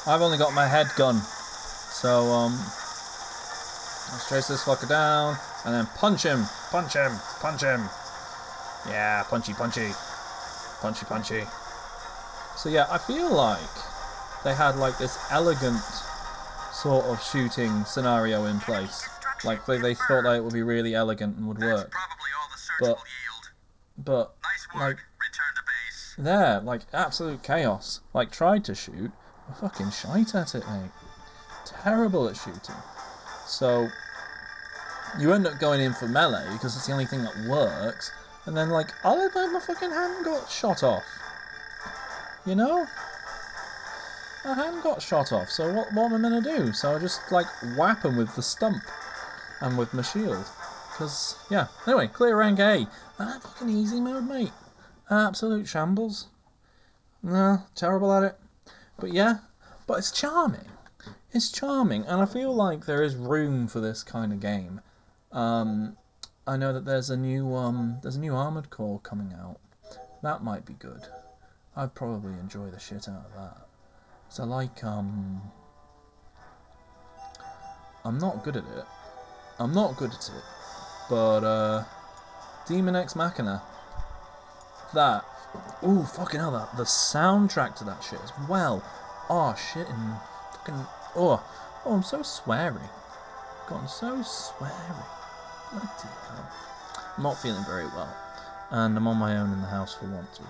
I've 0.05 0.21
only 0.21 0.37
got 0.37 0.53
my 0.53 0.67
head 0.67 0.87
gun. 0.95 1.21
So, 1.91 2.25
um. 2.31 2.53
Let's 4.11 4.29
chase 4.29 4.47
this 4.47 4.63
fucker 4.63 4.87
down 4.87 5.37
and 5.67 5.75
then 5.75 5.85
punch 5.97 6.23
him. 6.23 6.45
Punch 6.71 6.93
him. 6.93 7.11
Punch 7.41 7.61
him. 7.61 7.81
Yeah, 8.87 9.23
punchy, 9.23 9.53
punchy. 9.53 9.89
Punchy, 10.79 11.05
punchy. 11.05 11.43
So, 12.55 12.69
yeah, 12.69 12.87
I 12.89 12.97
feel 12.97 13.29
like 13.29 13.59
they 14.45 14.53
had 14.53 14.77
like 14.77 14.97
this 14.97 15.19
elegant 15.29 15.81
sort 16.71 17.03
of 17.05 17.21
shooting 17.21 17.83
scenario 17.83 18.45
in 18.45 18.61
place. 18.61 19.09
Like 19.43 19.65
they, 19.65 19.77
they 19.77 19.93
thought 19.93 20.23
that 20.23 20.37
it 20.37 20.43
would 20.43 20.53
be 20.53 20.63
really 20.63 20.95
elegant 20.95 21.35
and 21.35 21.49
would 21.49 21.59
work. 21.59 21.91
probably 21.91 22.29
all 22.39 22.49
the 22.49 22.57
search 22.57 22.77
But-. 22.79 22.99
But 24.05 24.35
like 24.73 24.81
work. 24.81 24.97
Return 25.19 25.53
to 25.55 25.61
base. 25.65 26.15
there, 26.17 26.61
like 26.61 26.83
absolute 26.93 27.43
chaos. 27.43 27.99
Like 28.13 28.31
tried 28.31 28.63
to 28.65 28.75
shoot, 28.75 29.11
fucking 29.59 29.91
shite 29.91 30.33
at 30.33 30.55
it, 30.55 30.63
mate. 30.69 30.91
Terrible 31.65 32.29
at 32.29 32.37
shooting. 32.37 32.75
So 33.47 33.89
you 35.19 35.33
end 35.33 35.47
up 35.47 35.59
going 35.59 35.81
in 35.81 35.93
for 35.93 36.07
melee 36.07 36.47
because 36.53 36.75
it's 36.75 36.87
the 36.87 36.93
only 36.93 37.05
thing 37.05 37.23
that 37.23 37.49
works, 37.49 38.11
and 38.45 38.55
then 38.55 38.69
like 38.69 38.91
of 39.03 39.33
my 39.33 39.59
fucking 39.65 39.91
hand 39.91 40.25
got 40.25 40.49
shot 40.49 40.83
off. 40.83 41.05
You 42.45 42.55
know? 42.55 42.85
My 44.45 44.53
hand 44.53 44.81
got 44.83 45.01
shot 45.01 45.31
off, 45.31 45.49
so 45.49 45.73
what, 45.73 45.91
what 45.93 46.11
am 46.11 46.25
I 46.25 46.29
gonna 46.29 46.41
do? 46.41 46.71
So 46.71 46.95
I 46.95 46.99
just 46.99 47.31
like 47.31 47.47
whap 47.77 48.05
him 48.05 48.15
with 48.15 48.33
the 48.35 48.41
stump 48.41 48.83
and 49.61 49.77
with 49.77 49.93
my 49.93 50.01
shield. 50.01 50.45
Because, 50.91 51.35
yeah. 51.49 51.67
Anyway, 51.85 52.07
clear 52.07 52.37
rank 52.37 52.59
A. 52.59 52.87
Ah, 53.19 53.39
fucking 53.41 53.69
easy 53.69 53.99
mode, 53.99 54.27
mate. 54.27 54.51
Absolute 55.11 55.67
shambles. 55.67 56.27
No, 57.21 57.61
terrible 57.75 58.11
at 58.13 58.23
it. 58.23 58.39
But 58.97 59.13
yeah, 59.13 59.39
but 59.85 59.99
it's 59.99 60.11
charming. 60.11 60.69
It's 61.31 61.51
charming, 61.51 62.05
and 62.05 62.21
I 62.21 62.25
feel 62.25 62.53
like 62.53 62.85
there 62.85 63.03
is 63.03 63.15
room 63.15 63.67
for 63.67 63.79
this 63.79 64.01
kind 64.01 64.33
of 64.33 64.39
game. 64.39 64.81
Um, 65.31 65.97
I 66.45 66.57
know 66.57 66.73
that 66.73 66.85
there's 66.85 67.09
a 67.09 67.17
new 67.17 67.53
um, 67.55 67.97
there's 68.01 68.15
a 68.15 68.19
new 68.19 68.35
Armored 68.35 68.69
Core 68.69 68.99
coming 68.99 69.33
out. 69.39 69.59
That 70.23 70.43
might 70.43 70.65
be 70.65 70.73
good. 70.73 71.01
I'd 71.75 71.93
probably 71.93 72.33
enjoy 72.33 72.69
the 72.69 72.79
shit 72.79 73.07
out 73.07 73.25
of 73.25 73.33
that. 73.35 73.67
So 74.29 74.43
like 74.45 74.83
um, 74.83 75.41
I'm 78.05 78.17
not 78.17 78.43
good 78.43 78.57
at 78.57 78.63
it. 78.63 78.85
I'm 79.59 79.73
not 79.73 79.97
good 79.97 80.11
at 80.11 80.29
it, 80.29 80.43
but 81.09 81.43
uh, 81.43 81.83
Daemon 82.67 82.95
X 82.95 83.15
Machina. 83.15 83.61
That 84.93 85.25
Ooh, 85.83 86.03
fucking 86.03 86.39
hell, 86.39 86.51
that 86.51 86.75
the 86.75 86.83
soundtrack 86.83 87.75
to 87.77 87.83
that 87.85 88.03
shit 88.03 88.19
as 88.21 88.31
well. 88.49 88.83
Oh 89.29 89.55
shit, 89.55 89.87
and 89.87 90.15
fucking 90.51 90.85
oh, 91.15 91.43
oh, 91.85 91.93
I'm 91.93 92.03
so 92.03 92.19
sweary. 92.19 92.89
Gotten 93.67 93.87
so 93.87 94.17
sweary. 94.17 95.05
I'm 95.73 97.23
not 97.23 97.37
feeling 97.37 97.63
very 97.65 97.87
well, 97.87 98.15
and 98.71 98.97
I'm 98.97 99.07
on 99.07 99.17
my 99.17 99.37
own 99.37 99.51
in 99.51 99.61
the 99.61 99.67
house 99.67 99.95
for 99.95 100.05
once, 100.05 100.39
which 100.39 100.49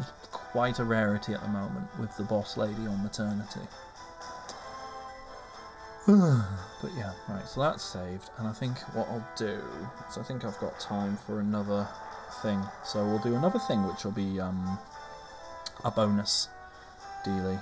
is 0.00 0.06
quite 0.30 0.78
a 0.78 0.84
rarity 0.84 1.34
at 1.34 1.40
the 1.42 1.48
moment 1.48 1.88
with 1.98 2.14
the 2.16 2.24
boss 2.24 2.56
lady 2.56 2.86
on 2.86 3.02
maternity. 3.02 3.60
but 6.06 6.90
yeah, 6.96 7.12
right, 7.28 7.46
so 7.46 7.60
that's 7.60 7.84
saved, 7.84 8.30
and 8.38 8.48
I 8.48 8.52
think 8.52 8.78
what 8.94 9.08
I'll 9.08 9.26
do 9.36 9.62
is 10.10 10.18
I 10.18 10.22
think 10.22 10.44
I've 10.44 10.58
got 10.58 10.78
time 10.80 11.16
for 11.16 11.40
another 11.40 11.86
thing. 12.42 12.62
So 12.84 13.06
we'll 13.06 13.18
do 13.20 13.36
another 13.36 13.60
thing 13.60 13.86
which 13.86 14.04
will 14.04 14.12
be 14.12 14.40
um, 14.40 14.78
a 15.84 15.90
bonus 15.90 16.48
dealy. 17.24 17.58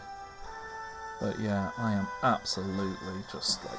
But 1.20 1.38
yeah, 1.38 1.70
I 1.76 1.92
am 1.92 2.08
absolutely 2.22 3.22
just 3.30 3.62
like 3.66 3.78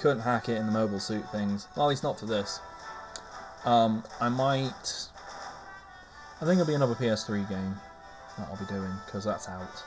couldn't 0.00 0.20
hack 0.20 0.48
it 0.48 0.56
in 0.56 0.66
the 0.66 0.72
mobile 0.72 1.00
suit 1.00 1.30
things. 1.30 1.68
Well, 1.76 1.86
at 1.86 1.90
least 1.90 2.02
not 2.02 2.18
for 2.18 2.26
this. 2.26 2.60
Um, 3.64 4.04
I 4.20 4.28
might. 4.28 5.08
I 6.40 6.44
think 6.44 6.60
it'll 6.60 6.66
be 6.66 6.74
another 6.74 6.94
PS3 6.94 7.48
game 7.48 7.74
that 8.38 8.48
I'll 8.48 8.56
be 8.56 8.66
doing 8.66 8.92
because 9.06 9.24
that's 9.24 9.48
out. 9.48 9.82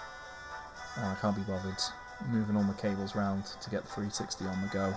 And 0.97 1.05
I 1.05 1.15
can't 1.21 1.35
be 1.35 1.43
bothered 1.43 1.79
moving 2.27 2.55
all 2.55 2.63
my 2.63 2.73
cables 2.73 3.15
round 3.15 3.45
to 3.61 3.69
get 3.69 3.83
the 3.83 3.87
360 3.87 4.45
on 4.45 4.61
the 4.61 4.67
go 4.67 4.93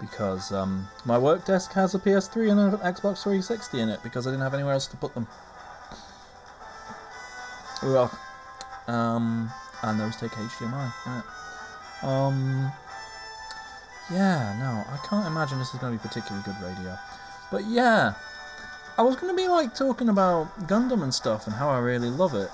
because 0.00 0.52
um, 0.52 0.86
my 1.04 1.18
work 1.18 1.44
desk 1.44 1.72
has 1.72 1.94
a 1.94 1.98
PS3 1.98 2.50
and 2.50 2.60
an 2.60 2.80
Xbox 2.80 3.22
360 3.22 3.80
in 3.80 3.88
it 3.88 4.02
because 4.02 4.26
I 4.26 4.30
didn't 4.30 4.42
have 4.42 4.54
anywhere 4.54 4.74
else 4.74 4.86
to 4.88 4.96
put 4.96 5.14
them. 5.14 5.26
Ugh. 7.82 8.10
Um, 8.88 9.50
and 9.82 10.00
those 10.00 10.16
take 10.16 10.30
HDMI. 10.32 10.92
innit? 11.04 12.04
Um, 12.04 12.72
yeah, 14.10 14.54
no, 14.58 14.84
I 14.88 14.98
can't 15.06 15.26
imagine 15.26 15.58
this 15.58 15.74
is 15.74 15.80
going 15.80 15.92
to 15.92 15.98
be 15.98 16.08
particularly 16.08 16.44
good 16.44 16.60
radio. 16.60 16.96
But 17.50 17.64
yeah, 17.64 18.14
I 18.98 19.02
was 19.02 19.16
going 19.16 19.34
to 19.34 19.36
be 19.36 19.48
like 19.48 19.74
talking 19.74 20.08
about 20.08 20.46
Gundam 20.66 21.02
and 21.02 21.12
stuff 21.12 21.46
and 21.46 21.54
how 21.54 21.68
I 21.68 21.78
really 21.78 22.10
love 22.10 22.34
it. 22.34 22.50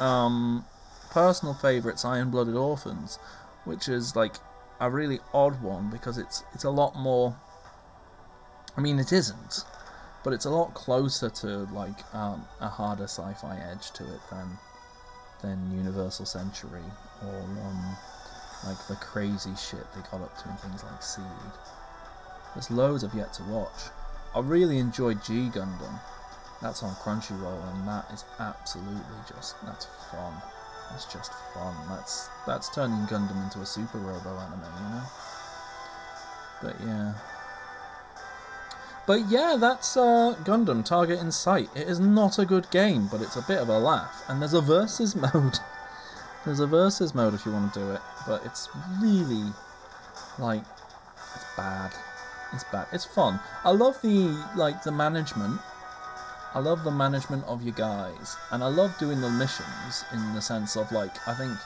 Um, 0.00 0.64
personal 1.10 1.54
favourites, 1.54 2.04
Iron 2.04 2.30
Blooded 2.30 2.56
Orphans, 2.56 3.18
which 3.64 3.88
is 3.88 4.16
like 4.16 4.36
a 4.80 4.90
really 4.90 5.20
odd 5.32 5.60
one 5.62 5.88
because 5.90 6.18
it's 6.18 6.42
it's 6.54 6.64
a 6.64 6.70
lot 6.70 6.96
more. 6.96 7.36
I 8.76 8.80
mean, 8.80 8.98
it 8.98 9.12
isn't, 9.12 9.64
but 10.24 10.32
it's 10.32 10.46
a 10.46 10.50
lot 10.50 10.74
closer 10.74 11.30
to 11.30 11.46
like 11.72 12.14
um, 12.14 12.44
a 12.60 12.68
harder 12.68 13.04
sci-fi 13.04 13.56
edge 13.70 13.90
to 13.92 14.04
it 14.04 14.20
than 14.30 14.58
than 15.42 15.76
Universal 15.76 16.26
Century 16.26 16.84
or 17.22 17.40
um, 17.40 17.96
like 18.64 18.86
the 18.86 18.96
crazy 18.96 19.54
shit 19.56 19.86
they 19.92 20.00
got 20.10 20.22
up 20.22 20.36
to 20.38 20.48
in 20.48 20.56
things 20.56 20.84
like 20.84 21.02
Seed. 21.02 21.24
There's 22.54 22.70
loads 22.70 23.04
I've 23.04 23.14
yet 23.14 23.32
to 23.34 23.42
watch. 23.44 23.90
I 24.34 24.40
really 24.40 24.78
enjoyed 24.78 25.22
G 25.24 25.48
Gundam. 25.48 26.00
That's 26.60 26.82
on 26.82 26.94
Crunchyroll, 26.96 27.74
and 27.74 27.88
that 27.88 28.10
is 28.12 28.24
absolutely 28.38 29.18
just 29.28 29.56
that's 29.64 29.86
fun. 30.10 30.34
That's 30.90 31.06
just 31.06 31.32
fun. 31.54 31.74
That's 31.88 32.28
that's 32.46 32.68
turning 32.74 33.06
Gundam 33.06 33.42
into 33.42 33.60
a 33.60 33.66
Super 33.66 33.98
Robo 33.98 34.38
anime, 34.38 34.62
you 34.78 34.94
know. 34.94 35.02
But 36.62 36.76
yeah. 36.80 37.14
But 39.04 39.28
yeah, 39.28 39.56
that's 39.58 39.96
uh, 39.96 40.36
Gundam 40.44 40.84
Target 40.84 41.18
in 41.18 41.32
Sight. 41.32 41.68
It 41.74 41.88
is 41.88 41.98
not 41.98 42.38
a 42.38 42.46
good 42.46 42.70
game, 42.70 43.08
but 43.10 43.20
it's 43.20 43.36
a 43.36 43.42
bit 43.42 43.58
of 43.58 43.68
a 43.68 43.78
laugh. 43.78 44.22
And 44.28 44.40
there's 44.40 44.54
a 44.54 44.60
versus 44.60 45.16
mode. 45.34 45.58
There's 46.44 46.60
a 46.60 46.66
versus 46.66 47.14
mode 47.14 47.34
if 47.34 47.46
you 47.46 47.52
want 47.52 47.72
to 47.72 47.80
do 47.80 47.90
it, 47.92 48.00
but 48.26 48.44
it's 48.44 48.68
really 49.00 49.52
like 50.38 50.64
it's 51.34 51.44
bad. 51.56 51.92
It's 52.52 52.64
bad. 52.64 52.86
It's 52.92 53.04
fun. 53.04 53.40
I 53.64 53.70
love 53.70 54.00
the 54.02 54.44
like 54.54 54.82
the 54.82 54.92
management. 54.92 55.60
I 56.54 56.58
love 56.58 56.84
the 56.84 56.90
management 56.90 57.44
of 57.44 57.62
you 57.62 57.72
guys, 57.72 58.36
and 58.50 58.62
I 58.62 58.66
love 58.66 58.98
doing 58.98 59.20
the 59.20 59.30
missions 59.30 60.04
in 60.12 60.34
the 60.34 60.42
sense 60.42 60.76
of 60.76 60.90
like 60.92 61.16
I 61.26 61.34
think 61.34 61.56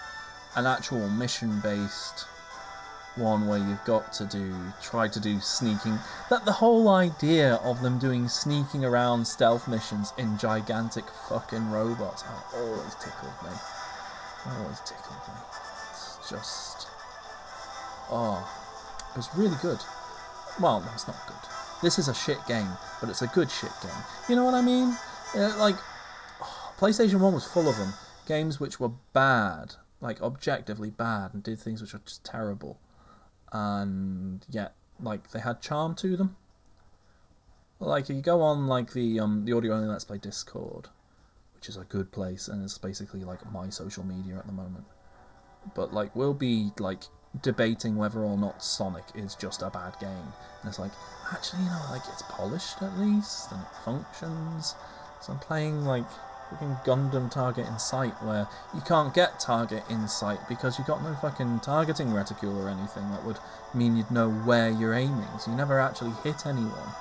an 0.54 0.66
actual 0.66 1.08
mission-based 1.08 2.26
one 3.16 3.46
where 3.46 3.58
you've 3.58 3.84
got 3.84 4.12
to 4.12 4.26
do 4.26 4.72
try 4.80 5.08
to 5.08 5.18
do 5.18 5.40
sneaking. 5.40 5.98
That 6.30 6.44
the 6.44 6.52
whole 6.52 6.88
idea 6.88 7.54
of 7.56 7.80
them 7.80 7.98
doing 7.98 8.28
sneaking 8.28 8.84
around 8.84 9.26
stealth 9.26 9.66
missions 9.66 10.12
in 10.18 10.38
gigantic 10.38 11.10
fucking 11.28 11.70
robots 11.70 12.24
always 12.54 12.94
tickled 12.96 13.34
me. 13.42 13.50
Always 14.58 14.80
tickled 14.80 15.16
me. 15.28 15.34
It's 15.90 16.30
just 16.30 16.88
oh, 18.10 18.46
it 19.10 19.16
was 19.16 19.28
really 19.36 19.56
good. 19.62 19.78
Well, 20.60 20.80
no, 20.80 20.90
it's 20.92 21.06
not 21.06 21.16
good. 21.26 21.36
This 21.82 21.98
is 21.98 22.08
a 22.08 22.14
shit 22.14 22.44
game, 22.46 22.70
but 23.00 23.10
it's 23.10 23.22
a 23.22 23.26
good 23.28 23.50
shit 23.50 23.72
game. 23.82 24.02
You 24.28 24.36
know 24.36 24.44
what 24.44 24.54
I 24.54 24.62
mean? 24.62 24.96
Uh, 25.34 25.56
like, 25.58 25.76
PlayStation 26.78 27.20
1 27.20 27.34
was 27.34 27.44
full 27.44 27.68
of 27.68 27.76
them. 27.76 27.92
Games 28.26 28.58
which 28.58 28.80
were 28.80 28.90
bad, 29.12 29.74
like 30.00 30.22
objectively 30.22 30.90
bad, 30.90 31.34
and 31.34 31.42
did 31.42 31.58
things 31.58 31.82
which 31.82 31.92
were 31.92 32.00
just 32.04 32.24
terrible. 32.24 32.78
And 33.52 34.44
yet, 34.48 34.74
like, 35.00 35.30
they 35.30 35.40
had 35.40 35.60
charm 35.60 35.94
to 35.96 36.16
them. 36.16 36.36
Like, 37.78 38.08
you 38.08 38.22
go 38.22 38.40
on, 38.40 38.66
like, 38.66 38.92
the, 38.92 39.20
um, 39.20 39.44
the 39.44 39.52
audio 39.52 39.74
only 39.74 39.88
Let's 39.88 40.04
Play 40.04 40.18
Discord, 40.18 40.88
which 41.56 41.68
is 41.68 41.76
a 41.76 41.84
good 41.84 42.12
place, 42.12 42.48
and 42.48 42.62
it's 42.62 42.78
basically 42.78 43.24
like 43.24 43.44
my 43.50 43.68
social 43.70 44.04
media 44.04 44.36
at 44.36 44.46
the 44.46 44.52
moment. 44.52 44.84
But 45.74 45.92
like, 45.92 46.14
we'll 46.14 46.34
be 46.34 46.70
like 46.78 47.04
debating 47.42 47.96
whether 47.96 48.20
or 48.20 48.38
not 48.38 48.62
Sonic 48.62 49.04
is 49.14 49.34
just 49.34 49.62
a 49.62 49.70
bad 49.70 49.98
game. 49.98 50.32
And 50.60 50.68
it's 50.68 50.78
like, 50.78 50.92
actually, 51.32 51.62
you 51.62 51.70
know, 51.70 51.84
like 51.90 52.08
it's 52.08 52.22
polished 52.22 52.82
at 52.82 52.96
least 52.96 53.52
and 53.52 53.62
it 53.62 53.68
functions. 53.84 54.76
So 55.20 55.32
I'm 55.32 55.38
playing 55.38 55.84
like 55.84 56.04
fucking 56.50 56.76
Gundam 56.84 57.30
Target 57.30 57.66
in 57.66 57.78
Sight 57.78 58.14
where 58.22 58.46
you 58.72 58.80
can't 58.82 59.12
get 59.12 59.40
Target 59.40 59.84
in 59.88 60.06
Sight 60.06 60.46
because 60.48 60.78
you've 60.78 60.86
got 60.86 61.02
no 61.02 61.14
fucking 61.16 61.60
targeting 61.60 62.12
reticule 62.12 62.56
or 62.56 62.68
anything 62.68 63.10
that 63.10 63.24
would 63.24 63.40
mean 63.74 63.96
you'd 63.96 64.10
know 64.10 64.28
where 64.28 64.70
you're 64.70 64.94
aiming. 64.94 65.38
So 65.38 65.50
you 65.50 65.56
never 65.56 65.80
actually 65.80 66.12
hit 66.22 66.46
anyone. 66.46 66.94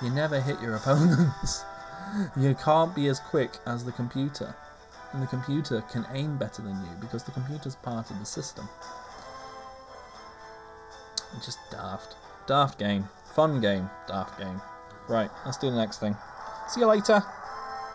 You 0.00 0.10
never 0.10 0.40
hit 0.40 0.60
your 0.60 0.76
opponents. 0.80 1.65
You 2.36 2.54
can't 2.54 2.94
be 2.94 3.08
as 3.08 3.20
quick 3.20 3.58
as 3.66 3.84
the 3.84 3.92
computer. 3.92 4.54
And 5.12 5.22
the 5.22 5.26
computer 5.26 5.82
can 5.90 6.06
aim 6.12 6.36
better 6.36 6.62
than 6.62 6.74
you 6.82 6.90
because 7.00 7.24
the 7.24 7.30
computer's 7.30 7.76
part 7.76 8.10
of 8.10 8.18
the 8.18 8.26
system. 8.26 8.68
Just 11.44 11.58
daft. 11.70 12.16
Daft 12.46 12.78
game. 12.78 13.08
Fun 13.34 13.60
game. 13.60 13.88
Daft 14.08 14.38
game. 14.38 14.60
Right, 15.08 15.30
let's 15.44 15.58
do 15.58 15.70
the 15.70 15.76
next 15.76 15.98
thing. 15.98 16.16
See 16.68 16.80
you 16.80 16.86
later. 16.86 17.22